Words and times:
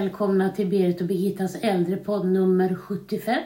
välkomna 0.00 0.50
till 0.50 0.66
Berit 0.66 1.00
och 1.00 1.06
Birgittas 1.06 1.54
äldrepodd 1.62 2.26
nummer 2.26 2.74
75. 2.74 3.36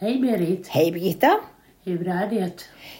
Hej 0.00 0.18
Berit! 0.20 0.68
Hej 0.68 0.92
Birgitta! 0.92 1.30
Hur 1.84 2.08
är 2.08 2.26
det? 2.30 2.50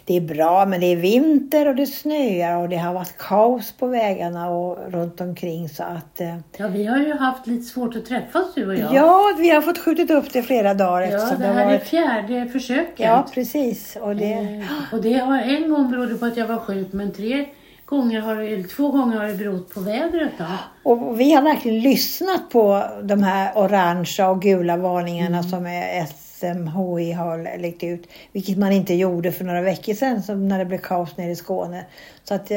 Det 0.05 0.17
är 0.17 0.21
bra, 0.21 0.67
men 0.67 0.81
det 0.81 0.87
är 0.87 0.97
vinter 0.97 1.69
och 1.69 1.77
det 1.77 1.87
snöar 1.87 2.57
och 2.63 2.69
det 2.69 2.77
har 2.77 2.95
varit 2.95 3.19
kaos 3.19 3.73
på 3.73 3.87
vägarna 3.87 4.51
och 4.51 4.93
runt 4.93 5.21
omkring 5.21 5.69
så 5.69 5.83
att... 5.83 6.21
eh, 6.21 6.37
Ja, 6.59 6.69
vi 6.69 6.85
har 6.87 6.99
ju 6.99 7.15
haft 7.15 7.47
lite 7.47 7.63
svårt 7.65 7.97
att 7.97 8.07
träffas 8.07 8.55
du 8.55 8.67
och 8.67 8.75
jag. 8.77 8.95
Ja, 8.95 9.23
vi 9.39 9.51
har 9.51 9.61
fått 9.63 9.79
skjutit 9.79 10.11
upp 10.11 10.33
det 10.33 10.43
flera 10.43 10.75
dagar 10.75 11.01
Ja, 11.03 11.07
eftersom 11.17 11.41
det 11.41 11.47
har 11.47 11.55
här 11.55 11.63
är 11.67 11.71
varit... 11.79 11.83
fjärde 11.89 12.47
försöket. 12.53 12.95
Ja, 13.07 13.27
precis. 13.35 13.97
Och 14.01 14.17
det... 14.17 14.33
Eh, 14.33 14.65
Och 14.93 15.03
det 15.03 15.15
har 15.15 15.39
en 15.39 15.71
gång 15.71 15.91
berodde 15.91 16.15
på 16.15 16.27
att 16.27 16.37
jag 16.37 16.47
var 16.47 16.59
sjuk, 16.59 16.93
men 16.93 17.13
tre 17.13 17.47
gånger 17.87 18.21
har 18.21 18.37
det, 18.37 18.49
eller 18.49 18.69
två 18.69 18.91
gånger 18.91 19.17
har 19.17 19.27
det 19.27 19.35
berott 19.35 19.75
på 19.75 19.81
vädret. 19.81 20.33
Då. 20.39 20.45
Och 20.83 21.21
vi 21.21 21.33
har 21.33 21.43
verkligen 21.43 21.81
lyssnat 21.81 22.51
på 22.51 22.83
de 23.03 23.23
här 23.23 23.59
orangea 23.59 24.31
och 24.31 24.43
gula 24.43 24.77
varningarna 24.77 25.39
Mm. 25.39 25.51
som 25.51 25.67
är 25.67 26.07
SMHI 26.07 27.13
har 27.13 27.59
lagt 27.63 27.85
ut. 27.85 28.09
Vilket 28.33 28.59
man 28.59 28.73
inte 28.73 28.95
gjorde 28.95 29.33
för 29.33 29.45
några 29.45 29.63
veckor 29.63 29.95
sedan 29.95 30.23
som 30.23 30.49
när 30.49 30.59
det 30.59 30.65
blev 30.65 30.79
kaos 30.79 31.17
nere 31.17 31.31
i 31.31 31.37
Skåne. 31.37 31.85
Så 32.25 32.35
att 32.35 32.51
eh, 32.51 32.57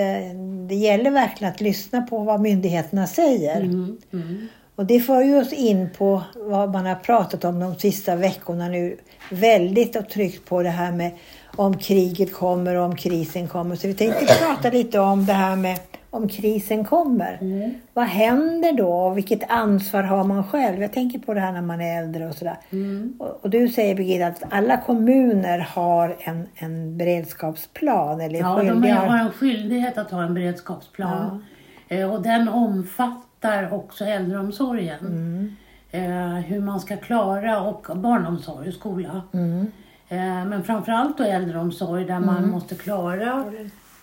det 0.67 0.75
gäller 0.75 1.11
verkligen 1.11 1.53
att 1.53 1.61
lyssna 1.61 2.01
på 2.01 2.19
vad 2.19 2.41
myndigheterna 2.41 3.07
säger. 3.07 3.61
Mm, 3.61 3.97
mm. 4.13 4.47
Och 4.75 4.85
det 4.85 4.99
för 4.99 5.21
ju 5.21 5.37
oss 5.37 5.53
in 5.53 5.89
på 5.97 6.21
vad 6.35 6.71
man 6.71 6.85
har 6.85 6.95
pratat 6.95 7.43
om 7.43 7.59
de 7.59 7.75
sista 7.75 8.15
veckorna 8.15 8.67
nu. 8.67 8.97
Väldigt 9.31 9.95
och 9.95 10.09
tryckt 10.09 10.49
på 10.49 10.63
det 10.63 10.69
här 10.69 10.91
med 10.91 11.11
om 11.55 11.77
kriget 11.77 12.33
kommer 12.33 12.75
och 12.75 12.85
om 12.85 12.95
krisen 12.95 13.47
kommer. 13.47 13.75
Så 13.75 13.87
vi 13.87 13.93
tänkte 13.93 14.25
prata 14.25 14.69
lite 14.69 14.99
om 14.99 15.25
det 15.25 15.33
här 15.33 15.55
med 15.55 15.79
om 16.11 16.27
krisen 16.27 16.85
kommer. 16.85 17.37
Mm. 17.41 17.71
Vad 17.93 18.05
händer 18.05 18.73
då 18.73 19.09
vilket 19.09 19.51
ansvar 19.51 20.03
har 20.03 20.23
man 20.23 20.43
själv? 20.43 20.81
Jag 20.81 20.93
tänker 20.93 21.19
på 21.19 21.33
det 21.33 21.39
här 21.39 21.51
när 21.51 21.61
man 21.61 21.81
är 21.81 22.03
äldre 22.03 22.27
och 22.27 22.35
sådär. 22.35 22.57
Mm. 22.69 23.13
Och, 23.19 23.39
och 23.41 23.49
du 23.49 23.67
säger 23.69 23.95
Birgitta 23.95 24.27
att 24.27 24.43
alla 24.49 24.77
kommuner 24.77 25.59
har 25.59 26.15
en, 26.19 26.47
en 26.55 26.97
beredskapsplan. 26.97 28.21
Eller 28.21 28.39
Ja, 28.39 28.55
de 28.57 28.67
skyldiga- 28.69 28.95
har 28.95 29.17
en 29.17 29.31
skyldighet 29.31 29.97
att 29.97 30.11
ha 30.11 30.23
en 30.23 30.33
beredskapsplan. 30.33 31.45
Eh, 31.87 32.11
Och 32.13 32.21
den 32.21 32.47
omfattar 32.49 33.73
också 33.73 34.05
äldreomsorgen. 34.05 34.99
Mm. 34.99 35.55
Eh, 35.91 36.41
hur 36.43 36.59
man 36.61 36.79
ska 36.79 36.97
klara 36.97 37.61
och 37.61 37.87
barnomsorg 37.97 38.67
och 38.67 38.73
skola. 38.73 39.21
Mm. 39.33 39.71
Eh, 40.09 40.45
Men 40.45 40.63
framförallt 40.63 41.17
då 41.17 41.23
äldreomsorg 41.23 42.05
där 42.05 42.19
man 42.19 42.49
måste 42.49 42.75
klara 42.75 43.43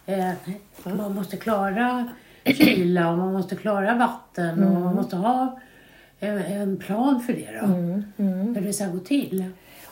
eh, 0.06 0.30
man 0.84 1.14
måste 1.14 1.36
klara 1.36 2.08
kyla 2.44 3.10
och 3.10 3.18
man 3.18 3.32
måste 3.32 3.56
klara 3.56 3.94
vatten 3.94 4.64
och 4.64 4.80
man 4.80 4.94
måste 4.94 5.16
ha 5.16 5.58
eh, 6.20 6.52
en 6.60 6.76
plan 6.76 7.20
för 7.20 7.32
det 7.32 7.48
då. 7.60 7.66
Hur 8.54 8.60
det 8.60 8.72
ska 8.72 8.86
gå 8.86 8.98
till. 8.98 9.44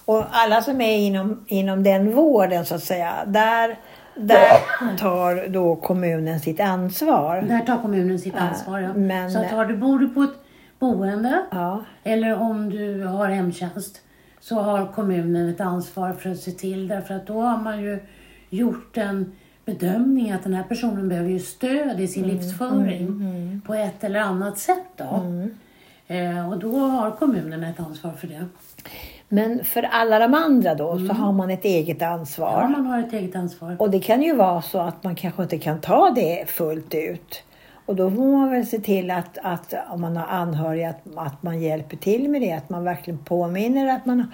Och 0.04 0.24
alla 0.30 0.62
som 0.62 0.80
är 0.80 0.96
inom, 0.98 1.44
inom 1.48 1.82
den 1.82 2.12
vården 2.14 2.64
så 2.66 2.74
att 2.74 2.82
säga, 2.82 3.12
där, 3.26 3.78
där 4.14 4.96
tar 4.98 5.48
då 5.48 5.76
kommunen 5.76 6.40
sitt 6.40 6.60
ansvar. 6.60 7.42
Där 7.48 7.60
tar 7.60 7.78
kommunen 7.82 8.18
sitt 8.18 8.36
ansvar. 8.36 8.80
Ja. 8.80 8.92
men- 8.94 9.30
Så 9.30 9.38
att 9.38 9.50
har 9.50 9.64
du, 9.66 9.76
bor 9.76 9.98
du 9.98 10.08
på 10.08 10.22
ett 10.22 10.34
boende 10.78 11.42
Ja. 11.50 11.84
eller 12.04 12.40
om 12.40 12.70
du 12.70 13.04
har 13.04 13.28
hemtjänst 13.28 14.00
så 14.44 14.60
har 14.60 14.86
kommunen 14.86 15.48
ett 15.48 15.60
ansvar 15.60 16.12
för 16.12 16.30
att 16.30 16.38
se 16.38 16.50
till 16.50 16.88
därför 16.88 17.14
att 17.14 17.26
då 17.26 17.40
har 17.40 17.56
man 17.56 17.82
ju 17.82 17.98
gjort 18.50 18.96
en 18.96 19.32
bedömning 19.64 20.30
att 20.30 20.42
den 20.42 20.54
här 20.54 20.62
personen 20.62 21.08
behöver 21.08 21.30
ju 21.30 21.40
stöd 21.40 22.00
i 22.00 22.08
sin 22.08 22.26
livsföring 22.26 23.60
på 23.66 23.74
ett 23.74 24.04
eller 24.04 24.20
annat 24.20 24.58
sätt 24.58 24.86
då. 24.96 25.24
Eh, 26.06 26.52
och 26.52 26.58
då 26.58 26.78
har 26.78 27.10
kommunen 27.10 27.64
ett 27.64 27.80
ansvar 27.80 28.12
för 28.12 28.26
det. 28.26 28.46
Men 29.28 29.64
för 29.64 29.82
alla 29.82 30.18
de 30.18 30.34
andra 30.34 30.74
då 30.74 30.98
så 30.98 31.12
har 31.12 31.32
man 31.32 31.50
ett 31.50 31.64
eget 31.64 32.02
ansvar. 32.02 32.62
Ja, 32.62 32.68
man 32.68 32.86
har 32.86 32.98
ett 32.98 33.12
eget 33.12 33.36
ansvar. 33.36 33.76
Och 33.78 33.90
det 33.90 34.00
kan 34.00 34.22
ju 34.22 34.34
vara 34.34 34.62
så 34.62 34.78
att 34.78 35.04
man 35.04 35.14
kanske 35.14 35.42
inte 35.42 35.58
kan 35.58 35.80
ta 35.80 36.10
det 36.10 36.50
fullt 36.50 36.94
ut. 36.94 37.42
Och 37.86 37.96
då 37.96 38.10
får 38.10 38.24
man 38.38 38.50
väl 38.50 38.66
se 38.66 38.78
till 38.78 39.10
att, 39.10 39.38
att 39.42 39.74
om 39.90 40.00
man 40.00 40.16
har 40.16 40.26
anhöriga 40.26 40.90
att, 40.90 41.02
att 41.16 41.42
man 41.42 41.60
hjälper 41.60 41.96
till 41.96 42.28
med 42.30 42.40
det. 42.42 42.52
Att 42.52 42.70
man 42.70 42.84
verkligen 42.84 43.18
påminner 43.18 43.94
att 43.96 44.06
man 44.06 44.32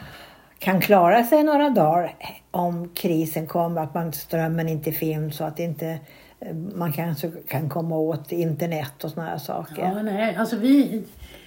kan 0.58 0.80
klara 0.80 1.24
sig 1.24 1.42
några 1.42 1.70
dagar 1.70 2.14
om 2.50 2.88
krisen 2.94 3.46
kommer. 3.46 3.80
Att 3.82 3.94
man, 3.94 4.12
strömmen 4.12 4.68
inte 4.68 4.92
finns 4.92 5.36
så 5.36 5.44
att 5.44 5.58
inte 5.58 5.98
eh, 6.40 6.54
man 6.54 6.92
kanske 6.92 7.30
kan 7.48 7.68
komma 7.68 7.96
åt 7.96 8.32
internet 8.32 9.04
och 9.04 9.22
här 9.22 9.38
saker. 9.38 9.82
Ja, 9.82 10.02
nej, 10.02 10.36
alltså 10.36 10.56
vi, 10.56 11.02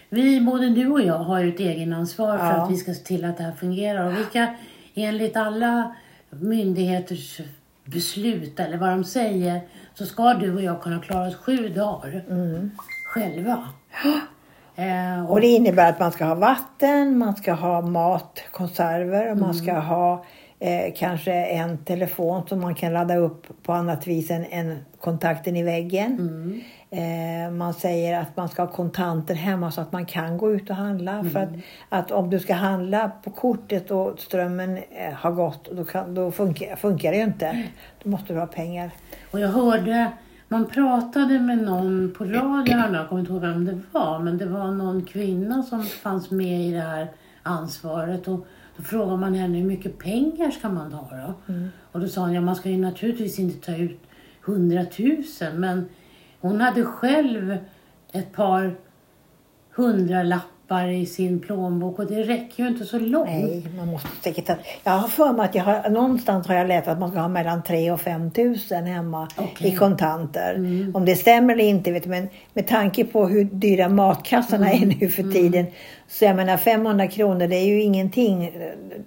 vi, 0.10 0.42
både 0.42 0.70
du 0.70 0.88
och 0.88 1.02
jag 1.02 1.20
har 1.20 1.40
ju 1.40 1.54
ett 1.54 1.60
egenansvar 1.60 2.38
för 2.38 2.46
Ja. 2.46 2.52
att 2.52 2.72
vi 2.72 2.78
ska 2.78 2.94
se 2.94 3.04
till 3.04 3.26
att 3.26 3.38
det 3.38 3.44
här 3.44 3.52
fungerar. 3.52 4.08
Och 4.08 4.18
vilka, 4.18 4.56
enligt 4.96 5.38
alla 5.38 5.96
myndigheters 6.30 7.42
beslut 7.86 8.60
eller 8.60 8.78
vad 8.78 8.90
de 8.90 9.04
säger 9.04 9.62
så 9.94 10.06
ska 10.06 10.34
du 10.34 10.54
och 10.56 10.62
jag 10.62 10.82
kunna 10.82 11.00
klara 11.00 11.28
oss 11.28 11.36
sju 11.36 11.70
dagar 11.70 12.24
själva. 13.14 13.68
Eh, 14.76 15.26
och, 15.26 15.32
Och 15.32 15.42
det 15.42 15.48
innebär 15.48 15.90
att 15.90 16.00
man 16.00 16.12
ska 16.12 16.26
ha 16.26 16.36
vatten, 16.36 17.18
man 17.18 17.36
ska 17.36 17.54
ha 17.54 17.82
mat, 17.82 18.44
konserver 18.52 19.32
och 19.32 19.38
man 19.38 19.54
ska 19.54 19.74
ha 19.74 20.26
eh, 20.64 20.94
kanske 20.96 21.34
en 21.34 21.78
telefon 21.78 22.48
som 22.48 22.62
man 22.62 22.76
kan 22.76 22.94
ladda 22.94 23.16
upp 23.16 23.64
på 23.64 23.74
annat 23.74 24.08
vis 24.08 24.32
än, 24.32 24.46
än 24.46 24.78
kontakten 25.00 25.56
i 25.56 25.64
väggen. 25.64 26.62
Eh, 26.90 27.52
man 27.52 27.74
säger 27.74 28.20
att 28.20 28.38
man 28.38 28.50
ska 28.50 28.62
ha 28.62 28.72
kontanter 28.72 29.36
hemma 29.36 29.72
så 29.72 29.82
att 29.82 29.92
man 29.92 30.06
kan 30.06 30.38
gå 30.38 30.52
ut 30.52 30.70
och 30.70 30.76
handla. 30.76 31.24
För 31.24 31.40
att, 31.40 31.50
att 31.90 32.12
om 32.12 32.30
du 32.30 32.40
ska 32.40 32.54
handla 32.54 33.12
på 33.24 33.30
kortet 33.30 33.92
och 33.92 34.20
strömmen 34.20 34.78
eh, 34.78 35.14
har 35.14 35.32
gått, 35.32 35.70
då, 35.72 35.86
kan, 35.86 36.16
då 36.16 36.32
funkar, 36.32 36.76
funkar 36.76 37.12
det 37.12 37.18
ju 37.18 37.24
inte. 37.24 37.64
Då 38.04 38.10
måste 38.10 38.34
du 38.34 38.40
ha 38.40 38.48
pengar. 38.48 38.92
och 39.32 39.40
jag 39.40 39.50
hörde, 39.50 40.12
man 40.48 40.66
pratade 40.66 41.40
med 41.40 41.58
någon 41.58 42.14
på 42.18 42.24
radion, 42.24 42.94
jag 42.94 43.10
kommer 43.10 43.20
inte 43.20 43.32
ihåg 43.32 43.42
vem 43.42 43.66
det 43.66 43.80
var, 43.92 44.20
men 44.20 44.38
det 44.38 44.46
var 44.46 44.72
någon 44.72 45.06
kvinna 45.06 45.64
som 45.64 45.84
fanns 45.84 46.32
med 46.32 46.62
i 46.62 46.72
det 46.72 46.82
här 46.82 47.08
ansvaret. 47.44 48.28
Och 48.28 48.48
då 48.78 48.84
frågade 48.84 49.18
man 49.18 49.34
henne 49.34 49.58
hur 49.58 49.66
mycket 49.66 49.98
pengar 50.00 50.52
ska 50.52 50.70
man 50.70 50.92
ta 50.92 51.10
då? 51.12 51.54
Och 51.92 52.00
då 52.00 52.08
sa 52.08 52.22
hon, 52.22 52.34
ja 52.34 52.42
man 52.42 52.56
ska 52.56 52.70
ju 52.70 52.78
naturligtvis 52.78 53.40
inte 53.40 53.66
ta 53.66 53.78
ut 53.78 54.00
hundratusen, 54.42 55.60
men 55.60 55.90
hon 56.40 56.62
hade 56.62 56.84
själv 56.84 57.58
ett 58.12 58.34
par 58.34 58.76
hundralappar 59.72 60.53
i 60.82 61.06
sin 61.06 61.40
plånbok 61.40 62.00
och 62.00 62.08
det 62.08 62.24
räcker 62.24 62.64
ju 62.64 62.70
inte 62.70 62.86
så 62.86 63.00
långt. 63.00 63.30
Nej, 63.30 63.64
man 63.78 63.88
måste 63.88 64.08
säkert. 64.24 64.50
Jag 64.84 64.92
har 64.92 65.08
för 65.08 65.34
mig 65.34 65.46
att 65.46 65.56
jag 65.56 65.64
har, 65.64 65.90
någonstans 65.90 66.48
har 66.48 66.56
jag 66.56 66.68
läst 66.68 66.88
att 66.88 67.00
man 67.00 67.12
ska 67.12 67.20
ha 67.20 67.28
mellan 67.28 67.64
3 67.64 67.92
och 67.92 68.02
5 68.02 68.32
tusen 68.32 68.86
hemma 68.86 69.28
Okej. 69.38 69.68
i 69.68 69.76
kontanter. 69.76 70.56
Om 70.94 71.06
det 71.06 71.16
stämmer 71.16 71.54
eller 71.54 71.64
inte 71.64 71.92
vet 71.92 72.06
jag, 72.06 72.10
men 72.10 72.30
med 72.54 72.68
tanke 72.68 73.06
på 73.06 73.28
hur 73.28 73.44
dyra 73.44 73.90
matkassarna 73.90 74.72
är 74.72 74.86
nu 74.86 75.10
för 75.10 75.24
tiden. 75.24 75.66
Så 76.08 76.26
jag 76.26 76.36
menar 76.36 76.58
500 76.58 77.08
kronor 77.08 77.48
det 77.48 77.56
är 77.56 77.66
ju 77.66 77.82
ingenting. 77.82 78.52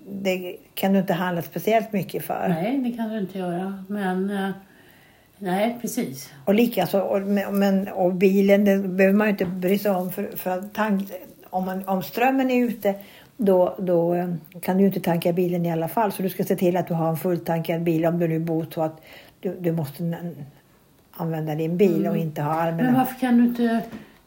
Det 0.09 0.57
kan 0.75 0.93
du 0.93 0.99
inte 0.99 1.13
handla 1.13 1.43
speciellt 1.43 1.93
mycket 1.93 2.25
för. 2.25 2.49
Nej, 2.49 2.79
det 2.79 2.91
kan 2.97 3.09
du 3.09 3.19
inte 3.19 3.39
göra. 3.39 3.85
Men 3.89 4.31
eh, 4.31 4.51
nej, 5.39 5.79
precis. 5.81 6.33
Och 6.45 6.55
likaså, 6.55 7.01
och, 7.01 7.23
men, 7.53 7.89
och 7.89 8.15
bilen 8.15 8.65
det 8.65 8.79
behöver 8.79 9.17
man 9.17 9.27
ju 9.27 9.31
inte 9.31 9.45
bry 9.45 9.79
sig 9.79 9.91
om 9.91 10.13
för, 10.13 10.37
för 10.37 10.63
tank, 10.63 11.11
om, 11.57 11.65
man, 11.67 11.89
om 11.89 12.03
strömmen 12.03 12.51
är 12.51 12.65
ute 12.65 12.95
då, 13.37 13.75
då 13.79 14.15
eh, 14.15 14.29
kan 14.61 14.79
du 14.79 14.87
inte 14.87 15.01
tanka 15.01 15.33
bilen 15.33 15.67
i 15.67 15.73
alla 15.73 15.89
fall. 15.89 16.13
Så 16.13 16.23
du 16.23 16.29
ska 16.29 16.45
se 16.45 16.57
till 16.57 16.77
att 16.77 16.87
du 16.87 16.95
har 16.95 17.09
en 17.09 17.17
fulltankad 17.17 17.83
bil 17.83 18.07
om 18.07 18.19
du 18.19 18.29
nu 18.29 18.39
bor 18.39 18.67
så 18.75 18.83
att 18.83 19.01
du, 19.41 19.57
du 19.61 19.73
måste 19.73 20.17
använda 21.11 21.55
din 21.55 21.77
bil 21.77 22.07
och 22.07 22.17
inte 22.17 22.43
ha 22.43 22.55
Men 22.55 22.69
armarna. 22.69 22.99
varför 22.99 23.21
kan 23.21 23.39
du 23.39 23.45
inte... 23.45 23.81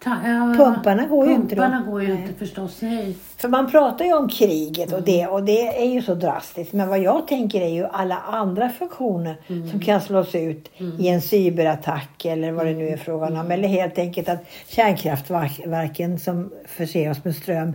Ta, 0.03 0.09
ja, 0.25 0.53
Pumparna 0.57 1.05
går 1.05 1.27
ju 1.27 1.33
inte. 1.33 1.55
Pumparna 1.55 1.81
går 1.81 2.03
ju 2.03 2.11
inte 2.11 2.33
förstås. 2.33 2.81
Nej. 2.81 3.15
För 3.37 3.49
man 3.49 3.71
pratar 3.71 4.05
ju 4.05 4.13
om 4.13 4.29
kriget 4.29 4.93
och 4.93 5.03
det 5.03 5.27
och 5.27 5.43
det 5.43 5.81
är 5.81 5.85
ju 5.85 6.01
så 6.01 6.13
drastiskt. 6.15 6.73
Men 6.73 6.87
vad 6.87 6.99
jag 6.99 7.27
tänker 7.27 7.61
är 7.61 7.69
ju 7.69 7.85
alla 7.85 8.17
andra 8.17 8.69
funktioner 8.69 9.35
som 9.71 9.79
kan 9.79 10.01
slås 10.01 10.35
ut 10.35 10.71
i 10.99 11.07
en 11.07 11.21
cyberattack 11.21 12.25
eller 12.25 12.51
vad 12.51 12.65
det 12.65 12.73
nu 12.73 12.89
är 12.89 12.97
frågan 12.97 13.37
om. 13.37 13.51
Eller 13.51 13.67
helt 13.67 13.97
enkelt 13.97 14.29
att 14.29 14.43
kärnkraftverken 14.67 16.19
som 16.19 16.51
förser 16.67 17.11
oss 17.11 17.23
med 17.23 17.35
ström 17.35 17.73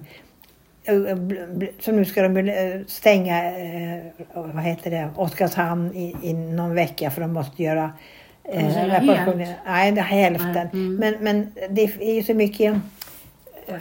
eh, 0.84 0.92
bl- 0.94 1.68
så 1.80 1.92
nu 1.92 2.04
ska 2.04 2.22
de 2.22 2.36
eh, 2.36 2.80
stänga 2.86 3.46
eh, 3.58 4.02
vad 4.34 4.62
heter 4.62 4.90
det, 4.90 5.08
Oskarshamn 5.16 5.94
i, 5.94 6.16
i 6.22 6.32
någon 6.32 6.74
vecka 6.74 7.10
för 7.10 7.20
de 7.20 7.32
måste 7.32 7.62
göra 7.62 7.92
Helt? 9.44 9.58
Nej, 9.66 9.92
det 9.92 10.00
hälften. 10.00 10.68
Mm. 10.72 10.96
Men, 10.96 11.14
men 11.20 11.52
det 11.70 11.82
är 11.82 12.14
ju 12.14 12.22
så 12.22 12.34
mycket 12.34 12.74
eh, 13.66 13.76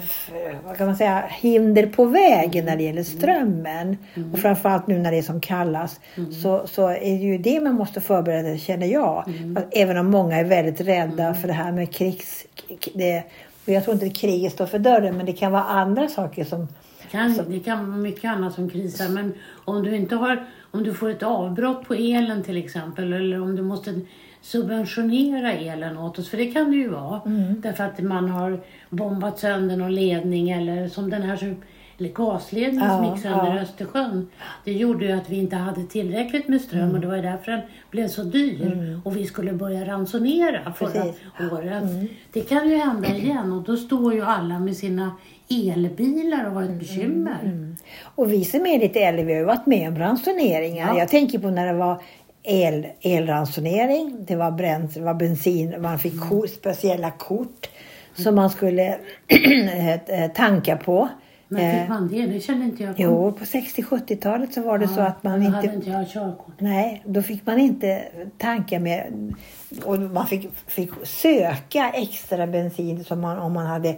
vad 0.66 0.78
kan 0.78 0.88
man 0.88 0.96
säga, 0.96 1.24
hinder 1.30 1.86
på 1.86 2.06
vägen 2.06 2.66
när 2.66 2.78
det 2.78 2.84
gäller 2.84 3.04
strömmen. 3.04 3.98
Och 4.34 4.40
framförallt 4.40 4.88
nu 4.88 4.98
när 4.98 5.12
det 5.12 5.18
är 5.18 5.22
som 5.22 5.42
kallast. 5.42 6.02
Så, 6.42 6.68
så 6.68 6.88
är 6.88 7.00
det 7.00 7.24
ju 7.24 7.38
det 7.38 7.60
man 7.60 7.76
måste 7.76 8.02
förbereda 8.02 8.58
känner 8.58 8.88
jag. 8.88 9.24
Att 9.56 9.66
även 9.72 9.98
om 9.98 10.08
många 10.12 10.38
är 10.38 10.44
väldigt 10.44 10.82
rädda 10.82 11.34
för 11.34 11.48
det 11.48 11.54
här 11.54 11.72
med 11.72 11.94
krigs... 11.94 12.46
Det, 12.94 13.24
Och 13.66 13.74
jag 13.74 13.84
tror 13.84 13.94
inte 13.94 14.06
att 14.06 14.16
kriget 14.16 14.54
står 14.54 14.66
för 14.66 14.80
dörren, 14.80 15.18
men 15.18 15.26
det 15.26 15.34
kan 15.34 15.52
vara 15.52 15.64
andra 15.64 16.08
saker 16.08 16.44
som... 16.44 16.68
Kan, 17.12 17.40
det 17.48 17.60
kan 17.60 17.88
vara 17.90 17.98
mycket 17.98 18.32
annat 18.32 18.54
som 18.54 18.70
krisar. 18.70 19.10
Men 19.10 19.34
om 19.66 19.84
du 19.84 19.96
inte 19.96 20.16
har, 20.16 20.46
om 20.72 20.84
du 20.84 20.94
får 20.94 21.10
ett 21.10 21.24
avbrott 21.24 21.88
på 21.88 21.94
elen 21.94 22.44
till 22.44 22.58
exempel. 22.58 23.14
Eller 23.14 23.42
om 23.42 23.56
du 23.56 23.62
måste 23.62 23.94
subventionera 24.44 25.52
elen 25.54 25.98
åt 25.98 26.20
oss. 26.20 26.30
För 26.30 26.38
det 26.38 26.46
kan 26.46 26.72
det 26.72 26.78
ju 26.78 26.88
vara. 26.90 27.22
Därför 27.58 27.84
att 27.84 28.00
man 28.00 28.30
har 28.30 28.60
bombat 28.90 29.40
sönder 29.40 29.78
någon 29.78 29.96
ledning. 29.96 30.50
Eller 30.50 30.88
som 30.88 31.10
den 31.10 31.22
här 31.22 31.36
som- 31.36 31.62
eller 32.00 32.10
gasledning 32.10 32.80
som 32.80 32.90
Ja, 33.04 33.14
gick 33.14 33.24
sönder 33.24 33.56
ja. 33.56 33.62
Östersjön. 33.62 34.28
Det 34.64 34.72
gjorde 34.74 35.06
ju 35.06 35.12
att 35.12 35.30
vi 35.30 35.36
inte 35.38 35.56
hade 35.56 35.84
tillräckligt 35.84 36.48
med 36.48 36.62
ström 36.62 36.82
Mm. 36.82 36.96
och 36.96 37.02
det 37.02 37.08
var 37.08 37.16
ju 37.16 37.22
därför 37.22 37.52
den 37.52 37.62
blev 37.92 38.08
så 38.08 38.24
dyr. 38.24 39.00
Och 39.04 39.18
vi 39.18 39.26
skulle 39.26 39.54
börja 39.54 39.86
ransonera 39.88 40.74
förra 40.74 40.90
Precis. 40.90 41.22
året. 41.52 41.84
Det 42.34 42.42
kan 42.42 42.70
ju 42.70 42.76
hända 42.78 43.08
igen 43.16 43.52
och 43.54 43.62
då 43.64 43.78
står 43.78 44.14
ju 44.14 44.22
alla 44.22 44.60
med 44.60 44.76
sina 44.78 45.12
elbilar 45.50 46.46
och 46.46 46.52
har 46.52 46.62
Mm, 46.62 46.74
ett 46.74 46.80
bekymmer. 46.80 47.76
Och 48.16 48.32
vi 48.32 48.46
som 48.46 48.66
är 48.66 48.80
lite 48.80 49.00
äldre, 49.00 49.24
vi 49.26 49.34
har 49.34 49.40
ju 49.40 49.46
varit 49.46 49.66
med 49.66 49.88
om 49.90 49.96
ransoneringar. 49.98 50.88
Ja. 50.88 51.00
Jag 51.00 51.08
tänker 51.10 51.40
på 51.40 51.50
när 51.50 51.68
det 51.68 51.74
var 51.74 52.02
el, 52.44 52.88
elransonering, 53.02 54.26
det 54.28 54.36
var, 54.36 54.52
bränsle, 54.52 55.02
det 55.02 55.06
var 55.06 55.14
bensin, 55.14 55.82
man 55.82 56.00
fick 56.00 56.22
kort, 56.22 56.50
speciella 56.50 57.12
kort 57.12 57.70
som 58.16 58.36
man 58.36 58.50
skulle 58.50 58.98
eh, 60.08 60.32
tanka 60.36 60.78
på. 60.78 61.10
Men 61.48 61.62
Eh, 61.66 61.80
fick 61.80 61.90
man 61.90 62.08
det? 62.08 62.26
Det 62.26 62.40
kände 62.40 62.66
inte 62.66 62.84
jag. 62.84 62.94
Jo, 62.98 63.32
på 63.32 63.46
60-70-talet 63.46 64.54
så 64.54 64.62
var 64.62 64.78
det 64.78 64.88
så 64.88 65.02
att 65.02 65.24
man 65.24 65.40
då 65.40 65.46
inte... 65.46 65.56
hade 65.56 65.74
inte 65.74 65.90
jag 65.90 66.10
körkort. 66.10 66.54
Nej, 66.60 67.04
då 67.06 67.22
fick 67.22 67.46
man 67.46 67.60
inte 67.60 68.04
tanka 68.38 68.80
med... 68.80 69.34
Och 69.86 70.00
man 70.00 70.28
fick, 70.28 70.50
fick 70.68 70.90
söka 71.04 71.90
extra 71.90 72.48
bensin 72.48 73.04
som 73.04 73.22
man, 73.22 73.38
om 73.38 73.54
man 73.54 73.66
hade 73.66 73.90
eh, 73.90 73.96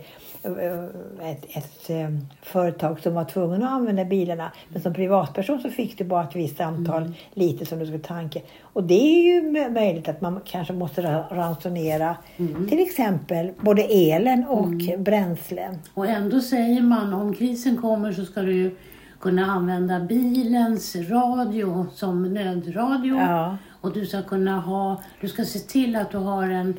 ett, 1.21 1.45
ett 1.57 1.89
eh, 1.89 2.09
företag 2.42 3.00
som 3.00 3.13
var 3.13 3.24
tvungen 3.25 3.63
att 3.63 3.71
använda 3.71 4.06
bilarna. 4.06 4.51
Men 4.69 4.81
som 4.81 4.94
privatperson 4.94 5.59
så 5.62 5.69
fick 5.69 5.97
du 5.97 6.03
bara 6.03 6.24
ett 6.24 6.36
visst 6.36 6.62
antal 6.62 7.01
Mm. 7.01 7.13
liter 7.33 7.65
som 7.65 7.80
du 7.80 7.86
skulle 7.86 8.00
tanka. 8.03 8.39
Och 8.63 8.83
det 8.83 8.94
är 8.94 9.24
ju 9.24 9.42
mö- 9.51 9.69
möjligt 9.74 10.07
att 10.09 10.21
man 10.21 10.39
kanske 10.45 10.74
måste 10.74 11.01
ra- 11.01 11.36
ransonera 11.36 12.15
Mm. 12.38 12.69
till 12.69 12.80
exempel 12.80 13.51
både 13.59 13.81
elen 13.83 14.45
och 14.47 15.00
bränslen. 15.00 15.80
Och 15.94 16.07
ändå 16.07 16.42
säger 16.42 16.81
man 16.81 17.13
om 17.13 17.33
krisen 17.33 17.77
kommer 17.77 18.12
så 18.12 18.25
ska 18.25 18.41
du 18.41 18.53
ju 18.53 18.75
kunna 19.19 19.45
använda 19.45 20.00
bilens 20.00 20.95
radio 20.95 21.88
som 21.94 22.33
nödradio. 22.33 23.15
Ja. 23.15 23.57
Och 23.81 23.94
du 23.94 24.06
ska 24.06 24.21
kunna 24.21 24.59
ha, 24.59 25.01
du 25.21 25.27
ska 25.30 25.45
se 25.45 25.59
till 25.59 25.95
att 25.95 26.12
du 26.12 26.18
har 26.18 26.50
en, 26.50 26.74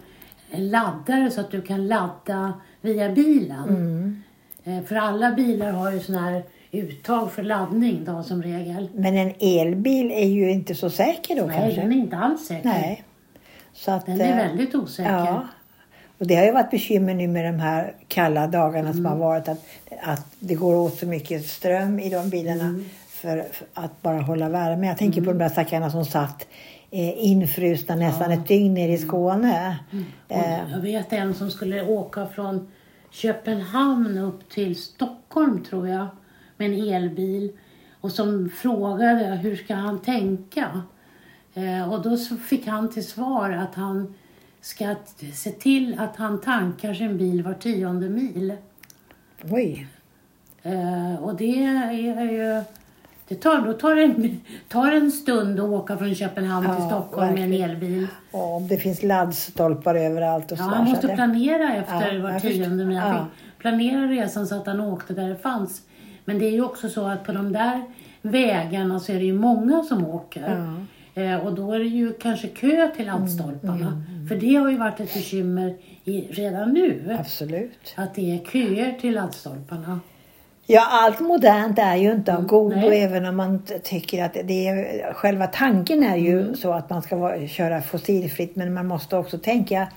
en 0.50 0.68
laddare 0.70 1.30
så 1.30 1.40
att 1.40 1.50
du 1.50 1.62
kan 1.62 1.86
ladda 1.88 2.52
via 2.80 3.08
bilen. 3.12 3.68
Mm. 3.68 4.22
Eh, 4.64 4.82
För 4.84 4.96
alla 4.96 5.32
bilar 5.32 5.72
har 5.72 5.92
ju 5.92 6.00
sån 6.00 6.14
här 6.14 6.42
uttag 6.70 7.32
för 7.32 7.42
laddning 7.42 8.04
då 8.04 8.22
som 8.22 8.42
regel. 8.42 8.88
Men 8.94 9.16
en 9.16 9.32
elbil 9.40 10.10
är 10.10 10.26
ju 10.28 10.50
inte 10.50 10.74
så 10.74 10.90
säker 10.90 11.36
då 11.36 11.46
Nej, 11.46 11.58
kanske. 11.60 11.80
den 11.80 11.92
är 11.92 11.96
inte 11.96 12.16
alls 12.16 12.46
säker. 12.46 12.68
Nej. 12.68 13.02
Så 13.72 13.90
att, 13.90 14.06
Den 14.06 14.20
är 14.20 14.30
eh, 14.30 14.36
väldigt 14.36 14.74
osäker. 14.74 15.12
Ja. 15.12 15.46
Och 16.18 16.26
det 16.26 16.34
har 16.36 16.44
ju 16.44 16.52
varit 16.52 16.70
bekymmer 16.70 17.14
nu 17.14 17.28
med 17.28 17.44
de 17.54 17.60
här 17.60 17.94
kalla 18.08 18.46
dagarna 18.46 18.92
som 18.92 19.00
Mm. 19.06 19.12
har 19.12 19.18
varit 19.18 19.48
att, 19.48 19.64
att 20.02 20.26
det 20.38 20.54
går 20.54 20.76
åt 20.76 20.98
så 20.98 21.06
mycket 21.06 21.46
ström 21.46 22.00
i 22.00 22.10
de 22.10 22.30
bilarna 22.30 22.64
Mm. 22.64 22.84
för, 23.08 23.44
för 23.52 23.66
att 23.74 24.02
bara 24.02 24.20
hålla 24.20 24.48
värme. 24.48 24.86
Jag 24.86 24.98
tänker 24.98 25.20
på 25.20 25.26
de 25.32 25.38
där 25.38 25.48
stackarna 25.48 25.90
som 25.90 26.04
satt 26.04 26.46
infrusna 27.16 27.94
nästan 27.94 28.30
ett 28.30 28.48
dygn 28.48 28.74
nere 28.74 28.92
i 28.92 28.98
Skåne. 28.98 29.78
Eh, 30.28 30.64
Och 30.64 30.70
jag 30.72 30.80
vet 30.80 31.12
en 31.12 31.34
som 31.34 31.50
skulle 31.50 31.86
åka 31.86 32.26
från 32.26 32.68
Köpenhamn 33.10 34.18
upp 34.18 34.48
till 34.50 34.76
Stockholm 34.76 35.64
tror 35.64 35.88
jag 35.88 36.06
med 36.56 36.70
en 36.72 36.94
elbil 36.94 37.52
och 38.00 38.12
som 38.12 38.50
frågade 38.50 39.24
hur 39.24 39.56
ska 39.56 39.74
han 39.74 39.98
tänka? 39.98 40.82
Eh, 41.54 41.92
och 41.92 42.02
då 42.02 42.16
fick 42.36 42.66
han 42.66 42.90
till 42.90 43.06
svar 43.06 43.50
att 43.50 43.74
han 43.74 44.14
ska 44.60 44.94
se 45.34 45.50
till 45.50 45.98
att 46.00 46.16
han 46.16 46.40
tankar 46.40 46.94
sin 46.94 47.18
bil 47.18 47.42
var 47.42 47.54
tionde 47.54 48.08
mil. 48.08 48.56
oj. 49.50 49.86
Eh, 50.62 51.14
och 51.22 51.36
det 51.36 51.64
är 51.64 52.22
ju... 52.32 52.62
Det 53.28 53.34
tar, 53.34 53.58
då 53.66 53.72
tar 53.72 53.94
det 53.94 54.02
en, 54.02 54.40
tar 54.68 54.92
en 54.92 55.12
stund 55.12 55.60
att 55.60 55.66
åka 55.70 55.96
från 55.96 56.14
Köpenhamn 56.14 56.66
till 56.66 56.74
Ja, 56.78 56.86
Stockholm 56.88 57.34
med 57.34 57.42
en 57.44 57.50
verkligen. 57.50 57.70
elbil. 57.70 58.06
Och 58.30 58.62
det 58.62 58.76
finns 58.76 59.02
laddstolpar 59.02 59.94
överallt 59.94 60.52
och 60.52 60.58
Ja, 60.58 60.62
han 60.62 60.84
måste 60.90 61.08
planera 61.08 61.74
efter 61.74 62.12
Ja, 62.14 62.22
var 62.22 62.40
tionde 62.40 62.84
mil. 62.84 62.96
Ja. 62.96 63.26
planera 63.58 64.06
resan 64.06 64.46
så 64.46 64.54
att 64.54 64.66
han 64.66 64.80
åkte 64.80 65.12
där 65.14 65.28
det 65.28 65.36
fanns. 65.36 65.82
Men 66.24 66.38
det 66.38 66.44
är 66.46 66.50
ju 66.50 66.64
också 66.64 66.88
så 66.88 67.04
att 67.06 67.24
på 67.24 67.32
de 67.32 67.52
där 67.52 67.84
vägarna 68.22 69.00
så 69.00 69.12
är 69.12 69.16
det 69.16 69.24
ju 69.24 69.34
många 69.38 69.82
som 69.82 70.06
åker. 70.06 70.76
Eh, 71.14 71.36
och 71.46 71.54
då 71.54 71.72
är 71.72 71.78
det 71.78 71.84
ju 71.84 72.12
kanske 72.12 72.48
kö 72.48 72.88
till 72.96 73.06
laddstolparna. 73.06 74.02
Mm, 74.08 74.28
För 74.28 74.36
det 74.36 74.54
har 74.54 74.70
ju 74.70 74.76
varit 74.76 75.00
ett 75.00 75.14
bekymmer 75.14 75.74
i, 76.04 76.20
redan 76.20 76.72
nu. 76.72 77.16
Absolut. 77.20 77.94
Att 77.96 78.14
det 78.14 78.34
är 78.34 78.44
köer 78.44 78.92
till 79.00 79.14
laddstolparna. 79.14 80.00
Ja, 80.68 80.86
allt 80.90 81.20
modernt 81.20 81.78
är 81.78 81.96
ju 81.96 82.12
inte 82.12 82.36
av 82.36 82.46
godo 82.46 82.76
nej. 82.76 83.02
även 83.02 83.26
om 83.26 83.36
man 83.36 83.62
tycker 83.82 84.24
att 84.24 84.36
det 84.44 84.68
är, 84.68 85.12
själva 85.12 85.46
tanken 85.46 86.02
är 86.02 86.16
ju 86.16 86.40
Mm. 86.42 86.56
så 86.56 86.72
att 86.72 86.90
man 86.90 87.02
ska 87.02 87.16
vara, 87.16 87.46
köra 87.48 87.82
fossilfritt 87.82 88.56
men 88.56 88.74
man 88.74 88.86
måste 88.86 89.16
också 89.16 89.38
tänka 89.38 89.88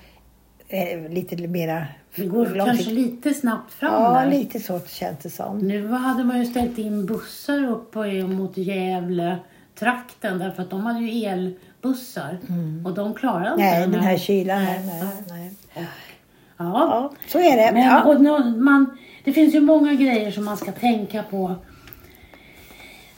eh, 0.68 1.10
lite 1.10 1.36
mera 1.36 1.86
Det 2.14 2.26
går 2.26 2.64
kanske 2.66 2.90
lite 2.90 3.34
snabbt 3.34 3.72
fram 3.72 4.02
Ja, 4.02 4.20
där. 4.20 4.30
lite 4.30 4.60
så 4.60 4.80
känns 4.86 5.18
det 5.22 5.30
som. 5.30 5.58
Nu 5.58 5.88
hade 5.88 6.24
man 6.24 6.38
ju 6.38 6.46
ställt 6.46 6.78
in 6.78 7.06
bussar 7.06 7.64
upp 7.64 7.94
mot 8.28 8.56
Gävle 8.56 9.36
trakten 9.78 10.38
därför 10.38 10.62
att 10.62 10.70
de 10.70 10.80
hade 10.80 11.00
ju 11.00 11.24
elbussar. 11.28 12.38
Och 12.84 12.94
de 12.94 13.14
klarade 13.14 13.50
inte 13.50 13.62
Mm. 13.64 13.78
Nej, 13.80 13.88
den 13.88 14.00
här 14.00 14.10
här- 14.10 14.18
kylan. 14.18 14.62
Nej, 14.64 14.80
Nej, 14.86 15.04
nej. 15.28 15.50
Ja. 15.74 15.82
Ja, 16.58 17.12
så 17.28 17.38
är 17.38 17.56
det. 17.56 17.70
Men, 17.72 17.82
ja. 17.82 18.02
och 18.02 18.20
man, 18.56 18.98
det 19.24 19.32
finns 19.32 19.54
ju 19.54 19.60
många 19.60 19.94
grejer 19.94 20.30
som 20.30 20.44
man 20.44 20.56
ska 20.56 20.72
tänka 20.72 21.22
på 21.22 21.54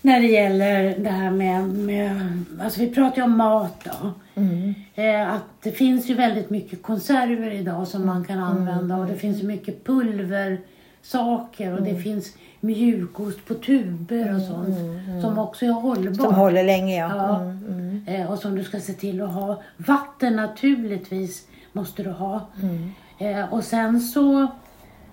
när 0.02 0.20
det 0.20 0.26
gäller 0.26 0.99
det 0.99 1.10
här 1.10 1.31
med, 1.31 1.69
med 1.69 2.44
alltså 2.60 2.81
vi 2.81 2.94
pratar 2.94 3.16
ju 3.16 3.22
om 3.22 3.37
mat 3.37 3.84
då. 3.84 4.10
Mm. 4.34 4.74
Eh, 4.94 5.34
att 5.34 5.44
det 5.62 5.70
finns 5.70 6.10
ju 6.10 6.15
väldigt 6.15 6.50
mycket 6.50 6.82
konserver 6.82 7.50
idag 7.50 7.88
som 7.88 8.06
man 8.06 8.24
kan 8.24 8.38
använda 8.38 8.96
och 8.96 9.06
det 9.06 9.17
finns 9.17 9.43
ju 9.43 9.46
mycket 9.46 9.84
pulversaker 9.84 11.72
och 11.72 11.82
det 11.82 11.94
finns 11.94 12.36
mjukost 12.60 13.46
på 13.46 13.55
tuber 13.55 14.34
och 14.34 14.43
sånt 14.43 14.76
som 15.22 15.38
också 15.38 15.67
är 15.67 15.70
hållbart. 15.70 16.17
Som 16.17 16.34
håller 16.34 16.65
länge, 16.65 16.98
ja. 16.98 17.17
Ja. 17.17 17.41
Mm. 17.41 18.05
Eh, 18.06 18.31
och 18.31 18.38
som 18.38 18.55
du 18.55 18.65
ska 18.65 18.81
se 18.81 18.93
till 18.93 19.22
att 19.22 19.32
ha. 19.32 19.62
Vatten 19.76 20.36
naturligtvis 20.36 21.46
måste 21.72 22.03
du 22.03 22.10
ha. 22.10 22.46
Mm. 22.62 22.93
Eh, 23.19 23.53
och 23.53 23.65
sen 23.65 24.00
så 24.00 24.48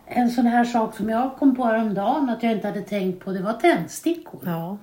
en 0.10 0.30
sån 0.32 0.46
här 0.46 0.66
sak 0.66 0.96
som 0.96 1.10
jag 1.10 1.36
kom 1.38 1.56
på 1.56 1.66
häromdagen 1.66 2.30
att 2.30 2.44
jag 2.44 2.52
inte 2.52 2.68
hade 2.68 2.82
tänkt 2.82 3.26
på 3.26 3.32
det 3.32 3.42
var 3.42 3.54
tändstickor. 3.54 4.42
ja. 4.46 4.78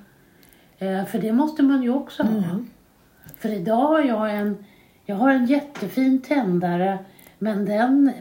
Eh, 0.79 1.05
för 1.05 1.19
det 1.19 1.33
måste 1.33 1.63
man 1.63 1.83
ju 1.83 1.91
också 1.91 2.23
ha. 2.23 2.31
Mm. 2.31 2.67
För 3.39 3.49
idag 3.49 3.87
har 3.87 4.01
jag 4.01 4.37
en, 4.37 4.65
jag 5.05 5.17
har 5.17 5.31
en 5.31 5.47
jättefin 5.47 6.23
tändare 6.23 6.99
men 7.39 7.65
den, 7.65 8.13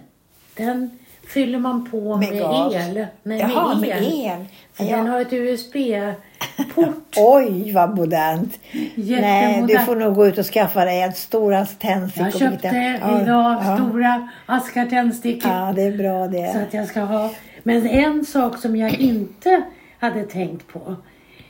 den 0.57 0.99
fyller 1.27 1.59
man 1.59 1.89
på 1.91 2.17
Med 2.17 2.31
med, 2.31 2.71
el. 2.97 3.05
Nej, 3.23 3.39
Jaha, 3.39 3.67
med 3.75 3.81
med 3.81 3.97
el. 3.97 4.03
el. 4.25 4.45
För 4.73 4.83
Ja. 4.83 4.97
Den 4.97 5.07
har 5.07 5.21
ett 5.21 5.33
USB-port. 5.33 6.95
Oj, 7.17 7.71
vad 7.71 7.95
modernt. 7.97 8.59
Nej, 8.95 9.63
du 9.67 9.79
får 9.79 9.95
nog 9.95 10.15
gå 10.15 10.27
ut 10.27 10.37
och 10.37 10.45
skaffa 10.45 10.85
dig 10.85 11.01
ett 11.01 11.17
stora 11.17 11.65
tändstickor. 11.65 12.27
Jag 12.27 12.39
köpte 12.39 12.69
Birgitta. 12.69 13.21
idag 13.21 13.57
ja. 13.65 13.77
stora 13.77 14.29
askar 14.45 14.85
tändstickor. 14.85 15.51
Ja, 15.51 15.73
det 15.75 15.81
är 15.81 15.97
bra 15.97 16.25
Så 16.25 16.31
det. 16.31 16.63
att 16.67 16.73
jag 16.73 16.87
ska 16.87 16.99
ha. 17.01 17.29
Men 17.63 17.87
en 17.87 18.25
sak 18.25 18.57
som 18.57 18.75
jag 18.75 18.99
inte 18.99 19.63
hade 19.99 20.23
tänkt 20.23 20.67
på. 20.67 20.95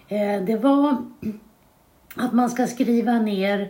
Eh, 0.07 0.41
det 0.45 0.55
var 0.55 0.97
att 2.15 2.33
man 2.33 2.49
ska 2.49 2.67
skriva 2.67 3.11
ner 3.11 3.69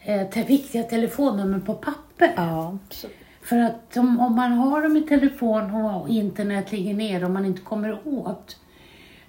eh, 0.00 0.46
viktiga 0.46 0.82
telefonnummer 0.82 1.58
på 1.58 1.74
papper. 1.74 2.32
Ja, 2.36 2.78
så, 2.90 3.06
För 3.50 3.58
att 3.58 3.96
om, 3.96 4.20
om 4.20 4.34
man 4.36 4.52
har 4.52 4.82
dem 4.82 4.96
i 4.96 5.02
telefon 5.02 5.74
och 5.74 6.08
internet 6.08 6.72
ligger 6.72 6.94
ner 6.94 7.24
och 7.24 7.30
man 7.30 7.46
inte 7.46 7.60
kommer 7.60 7.98
åt 8.04 8.56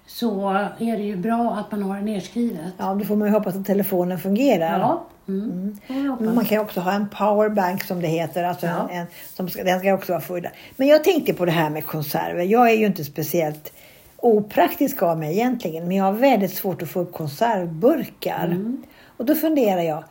så 0.06 0.50
är 0.78 0.96
det 0.96 1.02
ju 1.02 1.16
bra 1.16 1.52
att 1.54 1.70
man 1.72 1.82
har 1.82 1.96
det 1.96 2.02
nerskrivet. 2.02 2.72
ja, 2.78 2.94
då 2.94 3.04
får 3.04 3.16
man 3.16 3.28
ju 3.28 3.34
hoppas 3.34 3.56
att 3.56 3.66
telefonen 3.66 4.18
fungerar. 4.18 4.78
Ja. 4.80 5.06
Mm. 5.28 5.78
Men 5.88 6.34
Man 6.34 6.44
kan 6.44 6.56
ju 6.58 6.62
också 6.62 6.80
ha 6.80 6.92
en 6.92 7.08
powerbank 7.08 7.84
som 7.84 8.00
det 8.00 8.08
heter. 8.08 8.44
Alltså 8.44 8.66
Ja. 8.66 8.88
en, 8.90 9.00
en, 9.00 9.06
som 9.34 9.48
ska, 9.48 9.64
den 9.64 9.80
ska 9.80 9.94
också 9.94 10.12
vara 10.12 10.20
full. 10.22 10.48
Men 10.76 10.88
jag 10.88 11.04
tänkte 11.04 11.34
på 11.34 11.44
det 11.44 11.52
här 11.52 11.70
med 11.70 11.86
konserver. 11.86 12.44
Jag 12.44 12.70
är 12.70 12.74
ju 12.74 12.86
inte 12.86 13.04
speciellt 13.04 13.72
opraktisk 14.16 15.02
av 15.02 15.18
mig 15.18 15.32
egentligen. 15.32 15.88
Men 15.88 15.96
jag 15.96 16.04
har 16.04 16.12
väldigt 16.12 16.54
svårt 16.54 16.82
att 16.82 16.88
få 16.90 17.00
upp 17.00 17.12
konservburkar. 17.12 18.44
Mm. 18.44 18.82
Och 19.16 19.24
då 19.24 19.34
funderar 19.34 19.82
jag. 19.82 20.04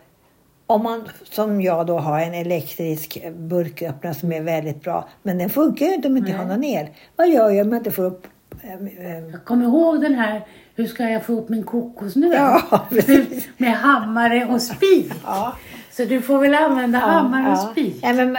Om 0.72 0.82
man 0.82 1.08
som 1.24 1.60
jag 1.60 1.86
då 1.86 1.98
har 1.98 2.20
en 2.20 2.34
elektrisk 2.34 3.18
burköppnare 3.34 4.14
som 4.14 4.32
är 4.32 4.40
väldigt 4.42 4.82
bra. 4.82 5.08
Men 5.22 5.38
den 5.38 5.50
funkar 5.50 5.86
ju 5.86 5.94
inte 5.94 6.08
om 6.08 6.16
jag 6.16 6.28
inte 6.28 6.38
har 6.38 6.44
någon 6.46 6.64
el. 6.64 6.86
Vad 7.16 7.28
gör 7.28 7.50
jag 7.50 7.66
om 7.66 7.72
jag 7.72 7.80
inte 7.80 7.90
får 7.90 8.04
upp 8.04 8.26
eh, 8.62 9.06
eh, 9.06 9.18
Jag 9.32 9.44
kommer 9.44 9.64
ihåg 9.64 10.00
den 10.00 10.14
här, 10.14 10.46
hur 10.74 10.86
ska 10.86 11.08
jag 11.08 11.24
få 11.24 11.32
upp 11.32 11.48
min 11.48 11.64
kokosnöt? 11.64 12.34
Ja. 12.34 12.80
Med 13.56 13.72
hammare 13.72 14.46
och 14.46 14.62
spik. 14.62 15.12
Ja. 15.24 15.52
Så 15.92 16.04
du 16.04 16.22
får 16.22 16.38
väl 16.38 16.54
använda 16.54 16.98
hammare 16.98 17.42
och 17.42 17.58
ja. 17.58 17.68
spik. 17.72 17.98
Ja, 18.02 18.12
men, 18.12 18.36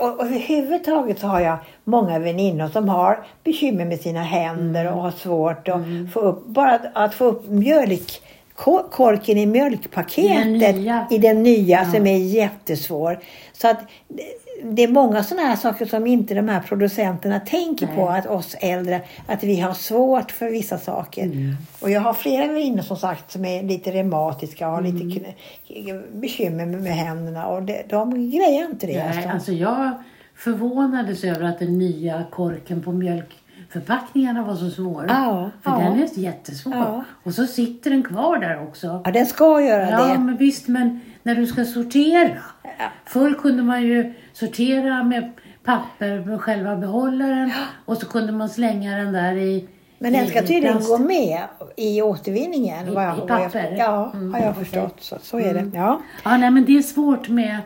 och, 0.00 0.20
och 0.20 0.26
överhuvudtaget 0.26 1.18
så 1.18 1.26
har 1.26 1.40
jag 1.40 1.58
många 1.84 2.18
väninnor 2.18 2.68
som 2.68 2.88
har 2.88 3.26
bekymmer 3.44 3.84
med 3.84 4.00
sina 4.00 4.22
händer 4.22 4.80
Mm. 4.80 4.94
och 4.94 5.02
har 5.02 5.10
svårt 5.10 5.68
att 5.68 5.82
få 6.12 6.20
upp, 6.20 6.46
bara 6.46 6.80
att, 6.94 7.14
få 7.14 7.24
upp 7.24 7.48
mjölk, 7.48 8.22
korken 8.56 9.38
i 9.38 9.46
mjölkpaketet 9.46 10.46
I 10.46 10.58
den 10.58 10.82
nya. 10.82 11.06
i 11.10 11.18
den 11.18 11.42
nya 11.42 11.84
som 11.84 12.06
är 12.06 12.16
jättesvår. 12.18 13.18
Så 13.52 13.68
att 13.68 13.78
det- 14.08 14.82
är 14.82 14.88
många 14.88 15.24
sådana 15.24 15.48
här 15.48 15.56
saker 15.56 15.86
som 15.86 16.06
inte 16.06 16.34
de 16.34 16.48
här 16.48 16.60
producenterna 16.60 17.40
tänker 17.40 17.86
på, 17.86 18.10
Nej. 18.10 18.18
att 18.18 18.26
oss 18.26 18.56
äldre, 18.60 19.00
att 19.26 19.44
vi 19.44 19.60
har 19.60 19.72
svårt 19.74 20.30
för 20.30 20.50
vissa 20.50 20.78
saker. 20.78 21.22
Mm. 21.24 21.54
Och 21.80 21.90
jag 21.90 22.00
har 22.00 22.14
flera 22.14 22.46
väninnor 22.52 22.82
som 22.82 22.96
sagt 22.96 23.30
som 23.32 23.44
är 23.44 23.62
lite 23.62 23.90
reumatiska 23.92 24.66
och 24.68 24.72
har 24.74 24.80
Mm. 24.80 25.08
lite 25.08 25.34
bekymmer 26.12 26.66
med, 26.66 26.82
med 26.82 26.92
händerna 26.92 27.46
och 27.46 27.62
det, 27.62 27.82
de 27.88 28.30
grejer 28.30 28.64
inte 28.64 28.86
det. 28.86 28.92
Nej, 28.98 29.08
alltså. 29.16 29.28
alltså 29.30 29.52
jag 29.52 29.90
förvånades 30.34 31.24
över 31.24 31.42
att 31.42 31.58
den 31.58 31.78
nya 31.78 32.24
korken 32.30 32.82
på 32.82 32.92
mjölkförpackningarna 33.80 34.42
var 34.42 34.54
så 34.54 34.70
svår. 34.70 35.04
Ja, 35.08 35.50
För 35.62 35.70
ja. 35.70 35.78
den 35.78 36.02
är 36.02 36.18
jättesvår. 36.18 36.74
Ja. 36.74 37.04
Och 37.24 37.34
så 37.34 37.46
sitter 37.46 37.90
den 37.90 38.02
kvar 38.02 38.38
där 38.38 38.62
också. 38.62 39.02
Ja, 39.04 39.10
den 39.12 39.26
ska 39.26 39.60
göra 39.60 39.90
Ja, 39.90 40.06
det. 40.06 40.18
men 40.18 40.36
visst, 40.36 40.68
men 40.68 41.00
när 41.22 41.34
du 41.34 41.46
ska 41.46 41.64
sortera. 41.64 42.30
Ja. 42.62 42.70
Förr 43.04 43.34
kunde 43.34 43.62
man 43.62 43.82
ju 43.82 44.14
sortera 44.32 45.02
med 45.02 45.32
papper 45.64 46.24
med 46.26 46.40
själva 46.40 46.76
behållaren 46.76 47.52
och 47.84 47.96
så 47.96 48.06
kunde 48.06 48.32
man 48.32 48.48
slänga 48.48 48.96
den 48.96 49.12
där 49.12 49.32
i 49.36 49.68
Men 49.98 50.12
den 50.12 50.26
ska 50.26 50.40
tydligen 50.40 50.80
gå 50.80 50.98
med 50.98 51.40
i 51.76 52.02
återvinningen. 52.02 52.88
I- 52.88 52.94
vad 52.94 53.04
jag, 53.04 53.16
i 53.16 53.20
vad 53.20 53.30
jag- 53.30 53.52
papper? 53.52 53.74
Ja, 53.78 54.10
Mm, 54.14 54.34
har 54.34 54.40
jag 54.40 54.56
förstått. 54.56 54.94
Så, 54.98 55.16
så 55.22 55.38
är 55.40 55.54
det. 55.54 55.70
Ja. 55.74 56.00
Ja, 56.24 56.36
nej, 56.36 56.50
men 56.50 56.64
det 56.64 56.78
är 56.78 56.82
svårt 56.82 57.28
med 57.28 57.58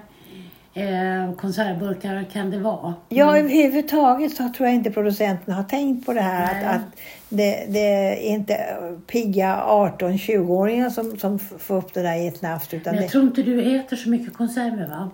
eh, 0.75 1.35
konservburkar 1.37 2.25
kan 2.33 2.51
det 2.51 2.59
vara. 2.59 2.95
Ja, 3.09 3.39
överhuvudtaget 3.39 4.37
så 4.37 4.49
tror 4.49 4.69
jag 4.69 4.75
inte 4.75 4.91
producenterna 4.91 5.57
har 5.57 5.65
tänkt 5.65 6.07
på 6.07 6.13
det 6.13 6.21
här 6.21 6.55
Nej. 6.55 6.65
att, 6.65 6.77
att 6.77 6.83
det, 7.29 7.67
det 7.69 7.81
är 7.81 8.17
inte 8.17 8.77
pigga 9.07 9.63
18-20-åringar 9.67 10.91
som, 10.91 11.19
som 11.19 11.39
får 11.39 11.77
upp 11.77 11.95
det 11.95 12.03
där 12.03 12.15
i 12.15 12.27
ett 12.27 12.43
nafs. 12.43 12.75
Utan 12.75 12.95
Men 12.95 12.97
det, 12.97 13.03
jag 13.03 13.13
tror 13.13 13.25
inte 13.25 13.43
du 13.43 13.77
äter 13.77 13.97
så 13.97 14.11
mycket 14.11 14.35
konserver 14.35 14.89
va? 14.89 15.11